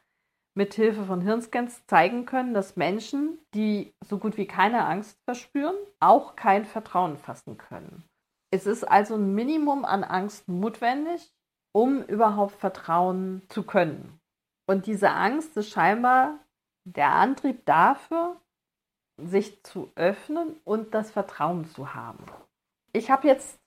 mit 0.59 0.75
Hilfe 0.75 1.05
von 1.05 1.21
Hirnscans 1.21 1.87
zeigen 1.87 2.27
können, 2.27 2.53
dass 2.53 2.75
Menschen, 2.75 3.38
die 3.55 3.94
so 4.05 4.18
gut 4.18 4.37
wie 4.37 4.49
keine 4.49 4.85
Angst 4.87 5.16
verspüren, 5.25 5.77
auch 6.01 6.35
kein 6.35 6.64
Vertrauen 6.64 7.16
fassen 7.16 7.57
können. 7.59 8.03
Es 8.51 8.66
ist 8.66 8.83
also 8.83 9.14
ein 9.14 9.37
Minimum 9.37 9.85
an 9.85 10.03
Angst 10.03 10.49
notwendig, 10.49 11.33
um 11.73 12.03
überhaupt 12.03 12.57
vertrauen 12.57 13.42
zu 13.49 13.62
können. 13.62 14.18
Und 14.66 14.87
diese 14.87 15.11
Angst 15.11 15.57
ist 15.57 15.71
scheinbar 15.71 16.40
der 16.85 17.12
Antrieb 17.12 17.64
dafür, 17.64 18.40
sich 19.16 19.62
zu 19.62 19.92
öffnen 19.94 20.57
und 20.64 20.92
das 20.92 21.12
Vertrauen 21.12 21.66
zu 21.66 21.94
haben. 21.94 22.27
Ich 22.92 23.12
habe 23.12 23.29
jetzt 23.29 23.61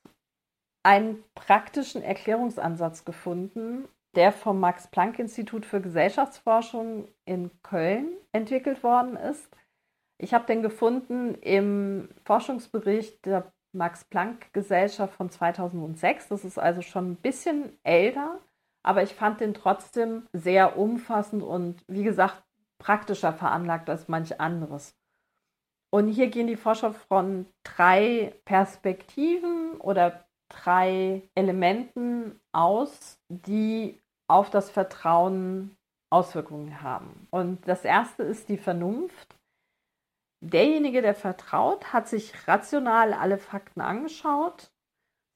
einen 0.82 1.24
praktischen 1.34 2.02
Erklärungsansatz 2.02 3.06
gefunden, 3.06 3.88
der 4.14 4.32
vom 4.32 4.60
Max 4.60 4.88
Planck 4.88 5.18
Institut 5.18 5.64
für 5.64 5.80
Gesellschaftsforschung 5.80 7.08
in 7.24 7.50
Köln 7.62 8.08
entwickelt 8.32 8.82
worden 8.82 9.16
ist. 9.16 9.48
Ich 10.18 10.34
habe 10.34 10.46
den 10.46 10.62
gefunden 10.62 11.34
im 11.36 12.08
Forschungsbericht 12.24 13.24
der 13.26 13.52
Max 13.72 14.04
Planck 14.04 14.52
Gesellschaft 14.52 15.14
von 15.14 15.30
2006. 15.30 16.28
Das 16.28 16.44
ist 16.44 16.58
also 16.58 16.82
schon 16.82 17.12
ein 17.12 17.16
bisschen 17.16 17.78
älter, 17.82 18.38
aber 18.82 19.02
ich 19.02 19.14
fand 19.14 19.40
den 19.40 19.54
trotzdem 19.54 20.26
sehr 20.32 20.76
umfassend 20.78 21.42
und 21.42 21.82
wie 21.88 22.04
gesagt 22.04 22.42
praktischer 22.78 23.32
veranlagt 23.32 23.88
als 23.88 24.08
manch 24.08 24.40
anderes. 24.40 24.94
Und 25.90 26.08
hier 26.08 26.28
gehen 26.28 26.46
die 26.46 26.56
Forscher 26.56 26.92
von 26.92 27.46
drei 27.64 28.34
Perspektiven 28.44 29.76
oder 29.78 30.24
drei 30.48 31.28
Elementen 31.34 32.40
aus, 32.52 33.20
die 33.28 34.01
auf 34.28 34.50
das 34.50 34.70
Vertrauen 34.70 35.76
Auswirkungen 36.10 36.82
haben. 36.82 37.26
Und 37.30 37.66
das 37.66 37.84
erste 37.84 38.22
ist 38.22 38.48
die 38.48 38.58
Vernunft. 38.58 39.36
Derjenige, 40.40 41.00
der 41.02 41.14
vertraut, 41.14 41.92
hat 41.92 42.08
sich 42.08 42.46
rational 42.46 43.14
alle 43.14 43.38
Fakten 43.38 43.80
angeschaut, 43.80 44.70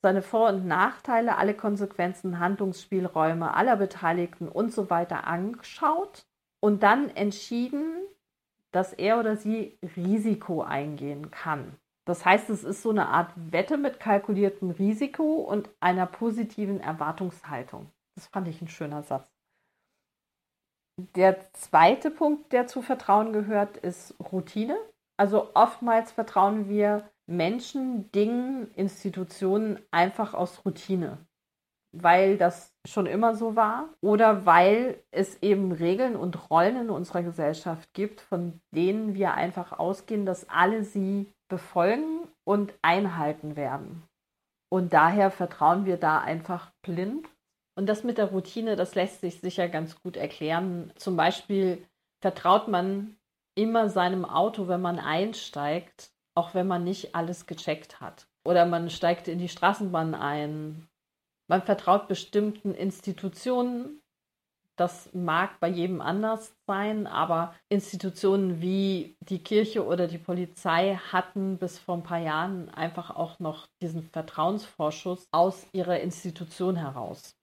seine 0.03 0.21
Vor- 0.23 0.51
und 0.51 0.67
Nachteile, 0.67 1.39
alle 1.39 1.55
Konsequenzen, 1.55 2.39
Handlungsspielräume 2.39 3.55
aller 3.55 3.77
Beteiligten 3.77 4.49
und 4.49 4.73
so 4.73 4.91
weiter 4.91 5.27
angeschaut 5.27 6.27
und 6.61 6.83
dann 6.83 7.09
entschieden, 7.11 7.97
dass 8.73 8.93
er 8.93 9.19
oder 9.19 9.37
sie 9.37 9.79
Risiko 9.97 10.63
eingehen 10.63 11.31
kann. 11.31 11.77
Das 12.05 12.25
heißt, 12.25 12.51
es 12.51 12.63
ist 12.63 12.83
so 12.83 12.91
eine 12.91 13.09
Art 13.09 13.33
Wette 13.37 13.79
mit 13.79 13.99
kalkuliertem 13.99 14.71
Risiko 14.71 15.41
und 15.41 15.71
einer 15.81 16.07
positiven 16.07 16.81
Erwartungshaltung. 16.81 17.91
Das 18.17 18.27
fand 18.27 18.49
ich 18.49 18.61
ein 18.61 18.69
schöner 18.69 19.03
Satz. 19.03 19.31
Der 21.15 21.53
zweite 21.53 22.11
Punkt, 22.11 22.53
der 22.53 22.67
zu 22.67 22.81
Vertrauen 22.81 23.33
gehört, 23.33 23.77
ist 23.77 24.15
Routine. 24.33 24.77
Also 25.19 25.55
oftmals 25.55 26.13
vertrauen 26.13 26.69
wir 26.69 27.09
Menschen, 27.27 28.11
Dingen, 28.13 28.71
Institutionen 28.75 29.79
einfach 29.91 30.33
aus 30.33 30.65
Routine, 30.65 31.19
weil 31.93 32.39
das 32.39 32.73
schon 32.87 33.07
immer 33.07 33.35
so 33.35 33.57
war 33.57 33.91
oder 34.01 34.47
weil 34.47 35.03
es 35.11 35.43
eben 35.43 35.73
Regeln 35.73 36.17
und 36.17 36.51
Rollen 36.51 36.77
in 36.77 36.91
unserer 36.91 37.23
Gesellschaft 37.23 37.93
gibt, 37.93 38.21
von 38.21 38.61
denen 38.75 39.15
wir 39.15 39.35
einfach 39.35 39.73
ausgehen, 39.79 40.25
dass 40.25 40.49
alle 40.49 40.85
sie 40.85 41.33
befolgen 41.49 42.29
und 42.45 42.73
einhalten 42.81 43.57
werden. 43.57 44.03
Und 44.73 44.93
daher 44.93 45.31
vertrauen 45.31 45.85
wir 45.85 45.97
da 45.97 46.21
einfach 46.21 46.73
blind. 46.83 47.29
Und 47.77 47.87
das 47.87 48.05
mit 48.05 48.19
der 48.19 48.31
Routine, 48.31 48.75
das 48.75 48.95
lässt 48.95 49.21
sich 49.21 49.41
sicher 49.41 49.69
ganz 49.69 50.01
gut 50.03 50.17
erklären. 50.17 50.93
Zum 50.97 51.17
Beispiel 51.17 51.85
vertraut 52.23 52.69
man 52.69 53.17
immer 53.55 53.91
seinem 53.91 54.25
Auto, 54.25 54.67
wenn 54.67 54.81
man 54.81 54.99
einsteigt, 54.99 56.11
auch 56.35 56.55
wenn 56.55 56.67
man 56.67 56.85
nicht 56.85 57.15
alles 57.15 57.47
gecheckt 57.47 58.01
hat. 58.01 58.27
Oder 58.45 58.65
man 58.67 58.91
steigt 58.91 59.29
in 59.29 59.39
die 59.39 59.49
Straßenbahn 59.49 60.15
ein. 60.15 60.89
Man 61.49 61.63
vertraut 61.63 62.09
bestimmten 62.09 62.75
Institutionen, 62.75 64.01
das 64.77 65.13
mag 65.15 65.59
bei 65.61 65.69
jedem 65.69 66.01
anders 66.03 66.55
sein, 66.67 67.07
aber 67.07 67.55
Institutionen 67.71 68.61
wie 68.61 69.17
die 69.21 69.43
Kirche 69.43 69.87
oder 69.87 70.07
die 70.07 70.19
Polizei 70.19 70.97
hatten 71.13 71.59
bis 71.59 71.79
vor 71.79 71.97
ein 71.97 72.03
paar 72.03 72.19
Jahren 72.19 72.69
einfach 72.69 73.11
auch 73.11 73.39
noch 73.39 73.69
diesen 73.81 74.03
Vertrauensvorschuss 74.03 75.29
aus 75.33 75.67
ihrer 75.73 76.01
Institution 76.01 76.77
heraus. 76.77 77.36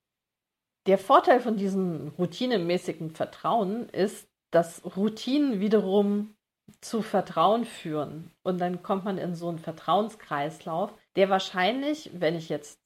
Der 0.86 0.98
Vorteil 0.98 1.40
von 1.40 1.56
diesem 1.56 2.10
routinemäßigen 2.18 3.12
Vertrauen 3.12 3.88
ist, 3.90 4.28
dass 4.52 4.84
Routinen 4.98 5.60
wiederum 5.62 6.36
zu 6.82 7.02
Vertrauen 7.02 7.66
führen. 7.66 8.32
Und 8.44 8.60
dann 8.60 8.84
kommt 8.84 9.06
man 9.06 9.18
in 9.18 9.34
so 9.34 9.48
einen 9.50 9.60
Vertrauenskreislauf, 9.60 10.94
der 11.16 11.30
wahrscheinlich, 11.30 12.12
wenn 12.14 12.36
ich 12.36 12.50
jetzt 12.50 12.80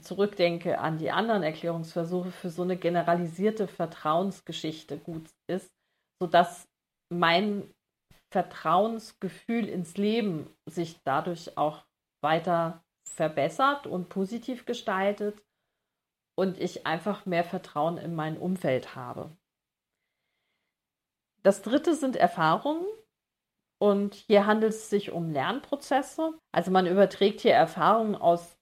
zurückdenke 0.00 0.78
an 0.78 0.98
die 0.98 1.10
anderen 1.10 1.42
Erklärungsversuche, 1.42 2.30
für 2.30 2.50
so 2.50 2.62
eine 2.62 2.76
generalisierte 2.76 3.68
Vertrauensgeschichte 3.68 4.98
gut 4.98 5.30
ist, 5.46 5.70
sodass 6.20 6.66
mein 7.10 7.70
Vertrauensgefühl 8.32 9.68
ins 9.68 9.96
Leben 9.96 10.50
sich 10.66 11.00
dadurch 11.04 11.56
auch 11.56 11.84
weiter 12.22 12.82
verbessert 13.06 13.86
und 13.86 14.08
positiv 14.08 14.64
gestaltet 14.64 15.43
und 16.36 16.58
ich 16.58 16.86
einfach 16.86 17.26
mehr 17.26 17.44
Vertrauen 17.44 17.98
in 17.98 18.14
mein 18.14 18.36
Umfeld 18.36 18.94
habe. 18.94 19.30
Das 21.42 21.62
dritte 21.62 21.94
sind 21.94 22.16
Erfahrungen. 22.16 22.86
Und 23.78 24.14
hier 24.14 24.46
handelt 24.46 24.72
es 24.72 24.88
sich 24.88 25.10
um 25.10 25.30
Lernprozesse. 25.30 26.32
Also 26.52 26.70
man 26.70 26.86
überträgt 26.86 27.40
hier 27.40 27.52
Erfahrungen 27.52 28.14
aus 28.14 28.56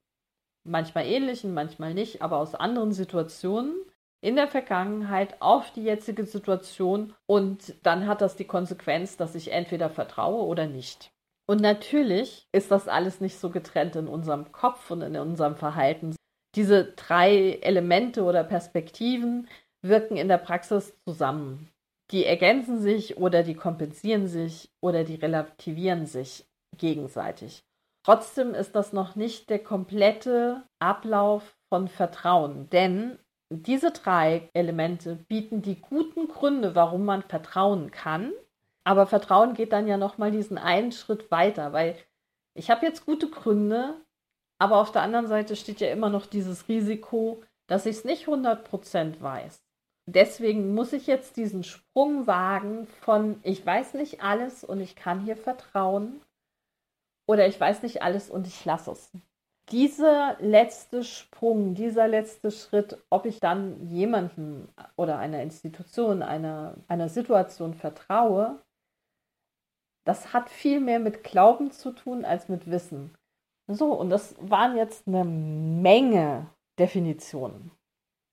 manchmal 0.64 1.06
ähnlichen, 1.06 1.54
manchmal 1.54 1.94
nicht, 1.94 2.22
aber 2.22 2.38
aus 2.38 2.54
anderen 2.54 2.92
Situationen 2.92 3.74
in 4.20 4.37
der 4.37 4.48
Vergangenheit 4.48 5.40
auf 5.42 5.72
die 5.72 5.82
jetzige 5.82 6.24
Situation 6.24 7.12
und 7.26 7.74
dann 7.82 8.06
hat 8.06 8.20
das 8.20 8.37
die 8.37 8.46
Konsequenz, 8.46 9.16
dass 9.16 9.35
ich 9.35 9.50
entweder 9.50 9.90
vertraue 9.90 10.44
oder 10.44 10.66
nicht. 10.66 11.11
Und 11.46 11.61
natürlich 11.61 12.46
ist 12.52 12.70
das 12.70 12.87
alles 12.87 13.20
nicht 13.20 13.38
so 13.38 13.50
getrennt 13.50 13.96
in 13.96 14.06
unserem 14.06 14.52
Kopf 14.52 14.90
und 14.92 15.02
in 15.02 15.16
unserem 15.16 15.56
Verhalten. 15.56 16.14
Diese 16.55 16.85
drei 16.93 17.59
Elemente 17.62 18.25
oder 18.25 18.45
Perspektiven 18.45 19.49
wirken 19.83 20.17
in 20.17 20.29
der 20.29 20.38
Praxis 20.38 20.95
zusammen. 21.05 21.69
Die 22.11 22.27
ergänzen 22.27 22.81
sich 22.81 23.17
oder 23.17 23.43
die 23.43 23.55
kompensieren 23.55 24.29
sich 24.29 24.71
oder 24.81 25.05
die 25.05 25.15
relativieren 25.15 26.07
sich 26.07 26.45
gegenseitig. 26.77 27.65
Trotzdem 28.05 28.55
ist 28.55 28.75
das 28.75 28.93
noch 28.93 29.17
nicht 29.17 29.49
der 29.49 29.61
komplette 29.61 30.62
Ablauf 30.79 31.57
von 31.69 31.88
Vertrauen, 31.88 32.69
denn 32.71 33.19
diese 33.49 33.93
drei 33.93 34.51
Elemente 34.55 35.17
bieten 35.29 35.62
die 35.62 35.81
guten 35.81 36.29
Gründe, 36.29 36.75
warum 36.75 37.05
man 37.05 37.23
vertrauen 37.23 37.91
kann. 37.91 38.33
Aber 38.85 39.07
Vertrauen 39.07 39.55
geht 39.55 39.73
dann 39.73 39.87
ja 39.87 39.97
noch 39.97 40.19
mal 40.19 40.31
diesen 40.31 40.59
einen 40.59 40.91
Schritt 40.91 41.31
weiter, 41.31 41.73
weil 41.73 41.97
ich 42.55 42.71
habe 42.71 42.85
jetzt 42.85 43.07
gute 43.07 43.29
Gründe, 43.31 43.95
aber 44.62 44.77
auf 44.77 44.92
der 44.92 45.03
anderen 45.03 45.27
Seite 45.27 45.57
steht 45.57 45.81
ja 45.81 45.90
immer 45.90 46.09
noch 46.09 46.25
dieses 46.25 46.68
Risiko, 46.68 47.42
dass 47.66 47.85
ich 47.85 47.96
es 47.96 48.05
nicht 48.05 48.29
100% 48.29 49.20
weiß. 49.20 49.61
Deswegen 50.07 50.72
muss 50.72 50.92
ich 50.92 51.09
jetzt 51.09 51.37
diesen 51.37 51.64
Sprung 51.64 52.29
wagen 52.29 52.87
von 53.01 53.40
ich 53.42 53.66
weiß 53.66 53.94
nicht 53.94 54.22
alles 54.22 54.62
und 54.62 54.81
ich 54.81 54.94
kann 54.94 55.18
hier 55.18 55.37
vertrauen 55.37 56.22
oder 57.27 57.48
ich 57.48 57.59
weiß 57.59 57.83
nicht 57.83 58.03
alles 58.03 58.31
und 58.31 58.46
ich 58.46 58.64
lasse 58.64 58.92
es. 58.92 59.11
Dieser 59.72 60.37
letzte 60.38 61.03
Sprung, 61.03 61.75
dieser 61.75 62.07
letzte 62.07 62.53
Schritt, 62.53 63.03
ob 63.11 63.27
ich 63.27 63.40
dann 63.40 63.88
jemandem 63.88 64.68
oder 64.94 65.18
einer 65.18 65.42
Institution, 65.42 66.22
einer, 66.22 66.77
einer 66.87 67.09
Situation 67.09 67.75
vertraue, 67.75 68.62
das 70.05 70.33
hat 70.33 70.48
viel 70.51 70.79
mehr 70.79 71.01
mit 71.01 71.25
Glauben 71.25 71.72
zu 71.72 71.90
tun 71.90 72.25
als 72.25 72.48
mit 72.48 72.70
Wissen. 72.70 73.12
So, 73.68 73.92
und 73.92 74.11
das 74.11 74.35
waren 74.40 74.77
jetzt 74.77 75.07
eine 75.07 75.25
Menge 75.25 76.46
Definitionen. 76.79 77.70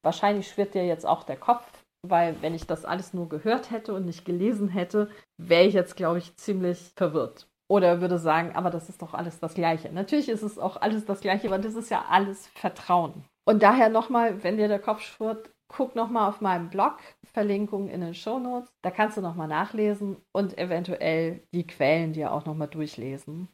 Wahrscheinlich 0.03 0.47
schwirrt 0.47 0.73
dir 0.73 0.85
jetzt 0.85 1.05
auch 1.05 1.23
der 1.23 1.37
Kopf, 1.37 1.65
weil 2.07 2.41
wenn 2.41 2.55
ich 2.55 2.65
das 2.65 2.85
alles 2.85 3.13
nur 3.13 3.29
gehört 3.29 3.71
hätte 3.71 3.93
und 3.93 4.05
nicht 4.05 4.25
gelesen 4.25 4.69
hätte, 4.69 5.09
wäre 5.37 5.65
ich 5.65 5.73
jetzt, 5.73 5.95
glaube 5.95 6.19
ich, 6.19 6.35
ziemlich 6.37 6.91
verwirrt. 6.95 7.47
Oder 7.69 8.01
würde 8.01 8.17
sagen, 8.17 8.55
aber 8.55 8.71
das 8.71 8.89
ist 8.89 9.01
doch 9.01 9.13
alles 9.13 9.39
das 9.39 9.53
Gleiche. 9.53 9.91
Natürlich 9.91 10.29
ist 10.29 10.41
es 10.41 10.57
auch 10.57 10.77
alles 10.77 11.05
das 11.05 11.19
Gleiche, 11.19 11.47
aber 11.47 11.59
das 11.59 11.75
ist 11.75 11.91
ja 11.91 12.05
alles 12.09 12.47
Vertrauen. 12.47 13.25
Und 13.45 13.61
daher 13.61 13.89
nochmal, 13.89 14.43
wenn 14.43 14.57
dir 14.57 14.67
der 14.67 14.79
Kopf 14.79 15.01
schwirrt, 15.01 15.51
guck 15.67 15.95
nochmal 15.95 16.27
auf 16.29 16.41
meinem 16.41 16.69
Blog, 16.69 16.97
Verlinkung 17.31 17.89
in 17.89 18.01
den 18.01 18.15
Show 18.15 18.39
Notes. 18.39 18.69
Da 18.81 18.89
kannst 18.89 19.17
du 19.17 19.21
nochmal 19.21 19.47
nachlesen 19.47 20.17
und 20.33 20.57
eventuell 20.57 21.43
die 21.53 21.67
Quellen 21.67 22.13
dir 22.13 22.33
auch 22.33 22.45
nochmal 22.45 22.69
durchlesen. 22.69 23.49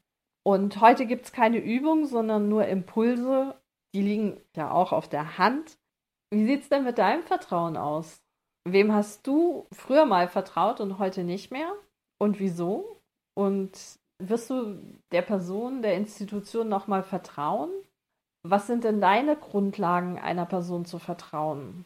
Und 0.47 0.79
heute 0.79 1.07
gibt 1.07 1.25
es 1.25 1.31
keine 1.31 1.57
Übung, 1.57 2.05
sondern 2.05 2.49
nur 2.49 2.67
Impulse. 2.67 3.55
Die 3.95 4.01
liegen 4.01 4.39
ja 4.55 4.69
auch 4.71 4.91
auf 4.91 5.09
der 5.09 5.37
Hand. 5.37 5.77
Wie 6.31 6.45
sieht 6.45 6.61
es 6.61 6.69
denn 6.69 6.83
mit 6.83 6.99
deinem 6.99 7.23
Vertrauen 7.23 7.77
aus? 7.77 8.21
Wem 8.67 8.93
hast 8.93 9.25
du 9.25 9.67
früher 9.71 10.05
mal 10.05 10.27
vertraut 10.27 10.79
und 10.81 10.99
heute 10.99 11.23
nicht 11.23 11.51
mehr? 11.51 11.73
Und 12.19 12.39
wieso? 12.39 13.01
Und 13.35 13.71
wirst 14.19 14.49
du 14.49 14.79
der 15.11 15.23
Person, 15.23 15.81
der 15.81 15.95
Institution 15.95 16.69
nochmal 16.69 17.03
vertrauen? 17.03 17.71
Was 18.43 18.67
sind 18.67 18.83
denn 18.83 19.01
deine 19.01 19.35
Grundlagen, 19.35 20.19
einer 20.19 20.45
Person 20.45 20.85
zu 20.85 20.99
vertrauen? 20.99 21.85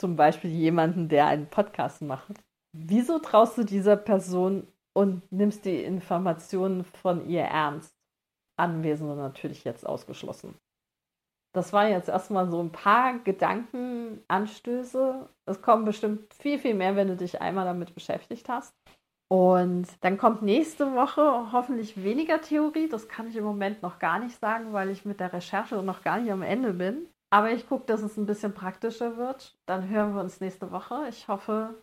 Zum 0.00 0.16
Beispiel 0.16 0.50
jemanden, 0.50 1.08
der 1.08 1.26
einen 1.26 1.46
Podcast 1.46 2.02
macht. 2.02 2.34
Wieso 2.72 3.20
traust 3.20 3.58
du 3.58 3.64
dieser 3.64 3.96
Person 3.96 4.66
und 4.94 5.22
nimmst 5.32 5.64
die 5.64 5.82
Informationen 5.82 6.84
von 6.84 7.28
ihr 7.28 7.42
ernst? 7.42 7.94
Anwesende 8.58 9.16
natürlich 9.16 9.64
jetzt 9.64 9.86
ausgeschlossen. 9.86 10.54
Das 11.54 11.72
waren 11.72 11.90
jetzt 11.90 12.08
erstmal 12.08 12.50
so 12.50 12.62
ein 12.62 12.72
paar 12.72 13.18
Gedankenanstöße. 13.18 15.28
Es 15.46 15.60
kommen 15.60 15.84
bestimmt 15.84 16.32
viel, 16.34 16.58
viel 16.58 16.74
mehr, 16.74 16.96
wenn 16.96 17.08
du 17.08 17.16
dich 17.16 17.42
einmal 17.42 17.66
damit 17.66 17.94
beschäftigt 17.94 18.48
hast. 18.48 18.74
Und 19.30 19.86
dann 20.02 20.18
kommt 20.18 20.42
nächste 20.42 20.94
Woche 20.94 21.52
hoffentlich 21.52 22.02
weniger 22.02 22.40
Theorie. 22.40 22.88
Das 22.88 23.08
kann 23.08 23.28
ich 23.28 23.36
im 23.36 23.44
Moment 23.44 23.82
noch 23.82 23.98
gar 23.98 24.18
nicht 24.18 24.38
sagen, 24.38 24.72
weil 24.72 24.90
ich 24.90 25.04
mit 25.04 25.20
der 25.20 25.32
Recherche 25.32 25.82
noch 25.82 26.02
gar 26.02 26.18
nicht 26.18 26.30
am 26.30 26.42
Ende 26.42 26.74
bin. 26.74 27.08
Aber 27.30 27.50
ich 27.50 27.66
gucke, 27.66 27.86
dass 27.86 28.02
es 28.02 28.18
ein 28.18 28.26
bisschen 28.26 28.52
praktischer 28.52 29.16
wird. 29.16 29.56
Dann 29.66 29.88
hören 29.88 30.14
wir 30.14 30.20
uns 30.20 30.40
nächste 30.40 30.70
Woche. 30.70 31.06
Ich 31.08 31.28
hoffe, 31.28 31.82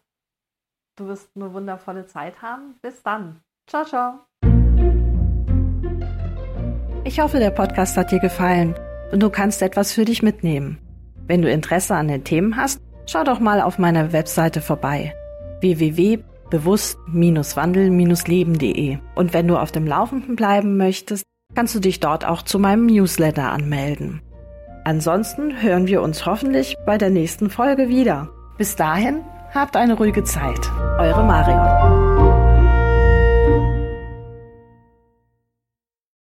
du 0.99 1.07
wirst 1.07 1.29
eine 1.35 1.53
wundervolle 1.53 2.07
Zeit 2.07 2.41
haben. 2.41 2.75
Bis 2.81 3.01
dann. 3.03 3.41
Ciao, 3.67 3.85
ciao. 3.85 4.19
Ich 7.03 7.19
hoffe, 7.19 7.39
der 7.39 7.51
Podcast 7.51 7.97
hat 7.97 8.11
dir 8.11 8.19
gefallen 8.19 8.75
und 9.11 9.23
du 9.23 9.29
kannst 9.29 9.61
etwas 9.61 9.93
für 9.93 10.05
dich 10.05 10.21
mitnehmen. 10.21 10.77
Wenn 11.25 11.41
du 11.41 11.49
Interesse 11.49 11.95
an 11.95 12.07
den 12.07 12.23
Themen 12.23 12.55
hast, 12.55 12.81
schau 13.05 13.23
doch 13.23 13.39
mal 13.39 13.61
auf 13.61 13.79
meiner 13.79 14.13
Webseite 14.13 14.61
vorbei. 14.61 15.13
www 15.61 16.23
bewusst-wandel-leben.de. 16.49 18.97
Und 19.15 19.33
wenn 19.33 19.47
du 19.47 19.57
auf 19.57 19.71
dem 19.71 19.87
Laufenden 19.87 20.35
bleiben 20.35 20.75
möchtest, 20.77 21.23
kannst 21.55 21.73
du 21.75 21.79
dich 21.79 21.99
dort 21.99 22.25
auch 22.25 22.43
zu 22.43 22.59
meinem 22.59 22.85
Newsletter 22.87 23.51
anmelden. 23.51 24.21
Ansonsten 24.83 25.61
hören 25.61 25.87
wir 25.87 26.01
uns 26.01 26.25
hoffentlich 26.25 26.75
bei 26.85 26.97
der 26.97 27.09
nächsten 27.09 27.49
Folge 27.49 27.87
wieder. 27.89 28.29
Bis 28.57 28.75
dahin, 28.75 29.21
habt 29.53 29.75
eine 29.75 29.93
ruhige 29.93 30.23
Zeit. 30.23 30.71
Eure 30.97 31.23
Marion. 31.23 32.08